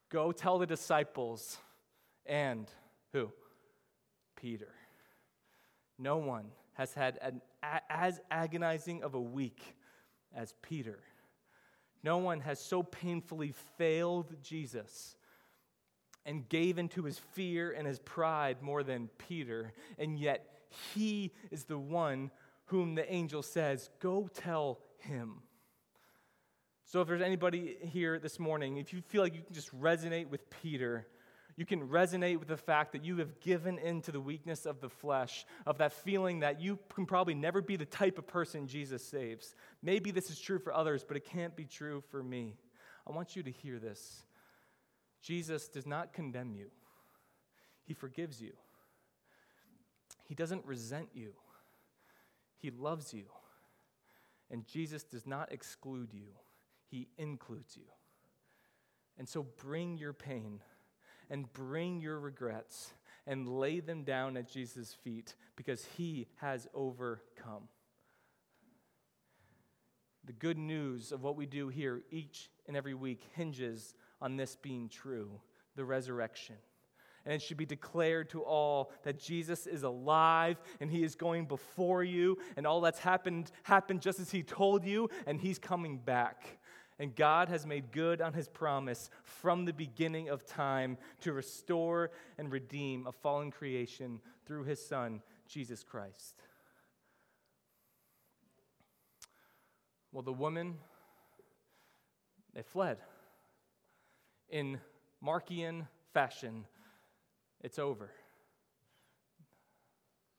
Go 0.10 0.32
tell 0.32 0.60
the 0.60 0.68
disciples 0.68 1.58
and 2.26 2.70
who? 3.14 3.32
Peter. 4.36 4.70
No 5.98 6.18
one 6.18 6.46
has 6.74 6.94
had 6.94 7.18
an, 7.22 7.42
as 7.90 8.22
agonizing 8.30 9.04
of 9.04 9.16
a 9.16 9.22
week 9.22 9.76
as 10.36 10.54
Peter. 10.62 11.00
No 12.08 12.20
one 12.20 12.40
has 12.40 12.58
so 12.58 12.84
painfully 12.84 13.54
failed 13.78 14.34
Jesus 14.42 15.18
and 16.26 16.48
gave 16.48 16.78
into 16.78 17.04
his 17.04 17.20
fear 17.20 17.74
and 17.74 17.86
his 17.86 18.00
pride 18.00 18.62
more 18.62 18.82
than 18.82 19.10
Peter, 19.18 19.74
and 20.00 20.18
yet 20.18 20.48
he 20.94 21.34
is 21.52 21.66
the 21.66 21.78
one 21.78 22.32
whom 22.68 22.96
the 22.96 23.12
angel 23.12 23.44
says, 23.44 23.90
Go 24.00 24.30
tell 24.34 24.80
him. 25.00 25.42
So, 26.86 27.02
if 27.02 27.10
there's 27.10 27.22
anybody 27.22 27.76
here 27.82 28.20
this 28.20 28.40
morning, 28.40 28.78
if 28.78 28.94
you 28.94 29.02
feel 29.02 29.22
like 29.22 29.36
you 29.36 29.42
can 29.42 29.54
just 29.54 29.78
resonate 29.78 30.30
with 30.30 30.50
Peter, 30.62 31.08
you 31.58 31.66
can 31.66 31.88
resonate 31.88 32.38
with 32.38 32.48
the 32.48 32.56
fact 32.56 32.92
that 32.92 33.04
you 33.04 33.18
have 33.18 33.40
given 33.40 33.80
in 33.80 34.02
to 34.04 34.12
the 34.12 34.22
weakness 34.22 34.68
of 34.68 34.80
the 34.80 34.90
flesh, 34.90 35.44
of 35.66 35.80
that 35.80 35.92
feeling 35.92 36.42
that 36.42 36.62
you 36.62 36.78
can 36.94 37.08
probably 37.08 37.34
never 37.34 37.62
be 37.64 37.76
the 37.76 37.86
type 37.86 38.20
of 38.20 38.28
person 38.28 38.68
Jesus 38.68 39.04
saves. 39.04 39.56
Maybe 39.82 40.12
this 40.12 40.30
is 40.30 40.40
true 40.40 40.60
for 40.60 40.72
others, 40.72 41.04
but 41.04 41.18
it 41.18 41.26
can't 41.26 41.56
be 41.56 41.66
true 41.66 42.04
for 42.12 42.22
me. 42.22 42.56
I 43.08 43.12
want 43.12 43.36
you 43.36 43.42
to 43.42 43.50
hear 43.50 43.80
this. 43.80 44.24
Jesus 45.24 45.68
does 45.68 45.88
not 45.88 46.14
condemn 46.14 46.54
you, 46.54 46.70
He 47.84 47.96
forgives 47.96 48.40
you. 48.40 48.54
He 50.26 50.36
doesn't 50.36 50.64
resent 50.64 51.10
you, 51.16 51.34
He 52.60 52.70
loves 52.70 53.14
you. 53.14 53.26
And 54.50 54.66
Jesus 54.66 55.04
does 55.04 55.26
not 55.26 55.52
exclude 55.52 56.14
you, 56.14 56.28
He 56.86 57.08
includes 57.18 57.76
you. 57.76 57.86
And 59.18 59.28
so 59.28 59.42
bring 59.58 59.98
your 59.98 60.14
pain 60.14 60.62
and 61.30 61.52
bring 61.54 62.02
your 62.02 62.20
regrets 62.20 62.94
and 63.26 63.48
lay 63.48 63.80
them 63.80 64.04
down 64.04 64.38
at 64.38 64.50
Jesus' 64.50 64.94
feet 64.94 65.36
because 65.56 65.86
He 65.98 66.28
has 66.38 66.68
overcome. 66.74 67.68
The 70.26 70.34
good 70.34 70.58
news 70.58 71.12
of 71.12 71.24
what 71.24 71.36
we 71.36 71.46
do 71.46 71.70
here 71.70 72.02
each 72.12 72.50
and 72.68 72.76
every 72.76 72.94
week 72.94 73.22
hinges 73.36 73.94
on 74.22 74.36
this 74.36 74.56
being 74.56 74.90
true 74.90 75.40
the 75.76 75.86
resurrection 75.86 76.56
and 77.28 77.34
it 77.34 77.42
should 77.42 77.58
be 77.58 77.66
declared 77.66 78.30
to 78.30 78.42
all 78.42 78.90
that 79.04 79.20
Jesus 79.20 79.68
is 79.68 79.84
alive 79.84 80.56
and 80.80 80.90
he 80.90 81.04
is 81.04 81.14
going 81.14 81.46
before 81.46 82.02
you 82.02 82.38
and 82.56 82.66
all 82.66 82.80
that's 82.80 83.00
happened 83.00 83.52
happened 83.64 84.02
just 84.02 84.22
as 84.22 84.32
he 84.32 84.44
told 84.44 84.86
you 84.86 85.10
and 85.26 85.42
he's 85.42 85.60
coming 85.60 85.98
back. 85.98 86.58
And 87.00 87.16
God 87.16 87.50
has 87.50 87.66
made 87.66 87.92
good 87.92 88.22
on 88.22 88.34
his 88.34 88.48
promise 88.48 89.10
from 89.24 89.66
the 89.66 89.74
beginning 89.74 90.30
of 90.30 90.46
time 90.46 90.98
to 91.22 91.32
restore 91.32 92.12
and 92.38 92.52
redeem 92.52 93.06
a 93.06 93.12
fallen 93.12 93.52
creation 93.52 94.20
through 94.46 94.64
his 94.64 94.84
son 94.84 95.22
Jesus 95.48 95.84
Christ. 95.84 96.42
Well, 100.12 100.24
the 100.24 100.34
woman 100.34 100.78
they 102.56 102.64
fled. 102.64 102.98
In 104.50 104.80
Markian 105.24 105.88
fashion 106.14 106.66
it's 107.62 107.78
over. 107.78 108.10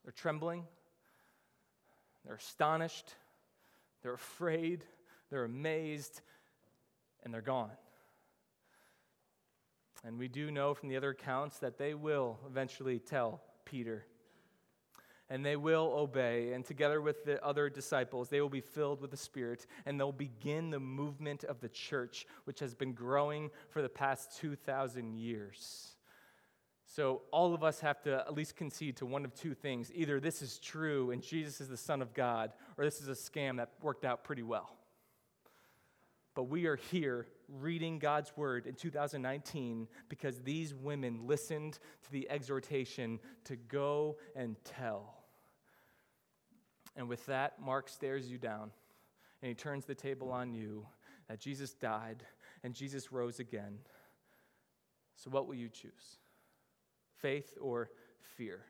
They're 0.02 0.12
trembling, 0.12 0.64
they're 2.24 2.36
astonished, 2.36 3.14
they're 4.02 4.14
afraid, 4.14 4.84
they're 5.30 5.44
amazed, 5.44 6.22
and 7.28 7.34
they're 7.34 7.42
gone. 7.42 7.70
And 10.02 10.18
we 10.18 10.28
do 10.28 10.50
know 10.50 10.72
from 10.72 10.88
the 10.88 10.96
other 10.96 11.10
accounts 11.10 11.58
that 11.58 11.76
they 11.76 11.92
will 11.92 12.38
eventually 12.46 12.98
tell 12.98 13.42
Peter. 13.66 14.06
And 15.28 15.44
they 15.44 15.56
will 15.56 15.92
obey, 15.94 16.54
and 16.54 16.64
together 16.64 17.02
with 17.02 17.26
the 17.26 17.44
other 17.44 17.68
disciples, 17.68 18.30
they 18.30 18.40
will 18.40 18.48
be 18.48 18.62
filled 18.62 19.02
with 19.02 19.10
the 19.10 19.18
Spirit, 19.18 19.66
and 19.84 20.00
they'll 20.00 20.10
begin 20.10 20.70
the 20.70 20.80
movement 20.80 21.44
of 21.44 21.60
the 21.60 21.68
church, 21.68 22.24
which 22.44 22.60
has 22.60 22.74
been 22.74 22.94
growing 22.94 23.50
for 23.68 23.82
the 23.82 23.90
past 23.90 24.38
2,000 24.38 25.12
years. 25.12 25.96
So, 26.86 27.20
all 27.30 27.52
of 27.52 27.62
us 27.62 27.80
have 27.80 28.00
to 28.04 28.20
at 28.26 28.32
least 28.32 28.56
concede 28.56 28.96
to 28.96 29.06
one 29.06 29.26
of 29.26 29.34
two 29.34 29.52
things. 29.52 29.92
Either 29.94 30.18
this 30.18 30.40
is 30.40 30.58
true 30.58 31.10
and 31.10 31.22
Jesus 31.22 31.60
is 31.60 31.68
the 31.68 31.76
Son 31.76 32.00
of 32.00 32.14
God, 32.14 32.54
or 32.78 32.86
this 32.86 33.02
is 33.02 33.08
a 33.08 33.12
scam 33.12 33.58
that 33.58 33.68
worked 33.82 34.06
out 34.06 34.24
pretty 34.24 34.42
well. 34.42 34.77
But 36.34 36.44
we 36.44 36.66
are 36.66 36.76
here 36.76 37.26
reading 37.48 37.98
God's 37.98 38.36
word 38.36 38.66
in 38.66 38.74
2019 38.74 39.88
because 40.08 40.40
these 40.40 40.74
women 40.74 41.26
listened 41.26 41.78
to 42.04 42.12
the 42.12 42.30
exhortation 42.30 43.18
to 43.44 43.56
go 43.56 44.18
and 44.36 44.56
tell. 44.64 45.14
And 46.96 47.08
with 47.08 47.24
that, 47.26 47.60
Mark 47.60 47.88
stares 47.88 48.30
you 48.30 48.38
down 48.38 48.70
and 49.42 49.48
he 49.48 49.54
turns 49.54 49.84
the 49.84 49.94
table 49.94 50.30
on 50.30 50.52
you 50.52 50.86
that 51.28 51.40
Jesus 51.40 51.72
died 51.72 52.24
and 52.62 52.74
Jesus 52.74 53.12
rose 53.12 53.40
again. 53.40 53.78
So, 55.16 55.30
what 55.30 55.46
will 55.48 55.54
you 55.54 55.68
choose? 55.68 56.18
faith 57.18 57.56
or 57.60 57.90
fear? 58.36 58.60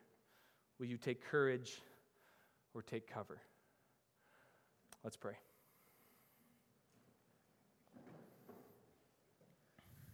Will 0.78 0.86
you 0.86 0.96
take 0.96 1.24
courage 1.24 1.80
or 2.74 2.82
take 2.82 3.06
cover? 3.06 3.38
Let's 5.04 5.16
pray. 5.16 5.34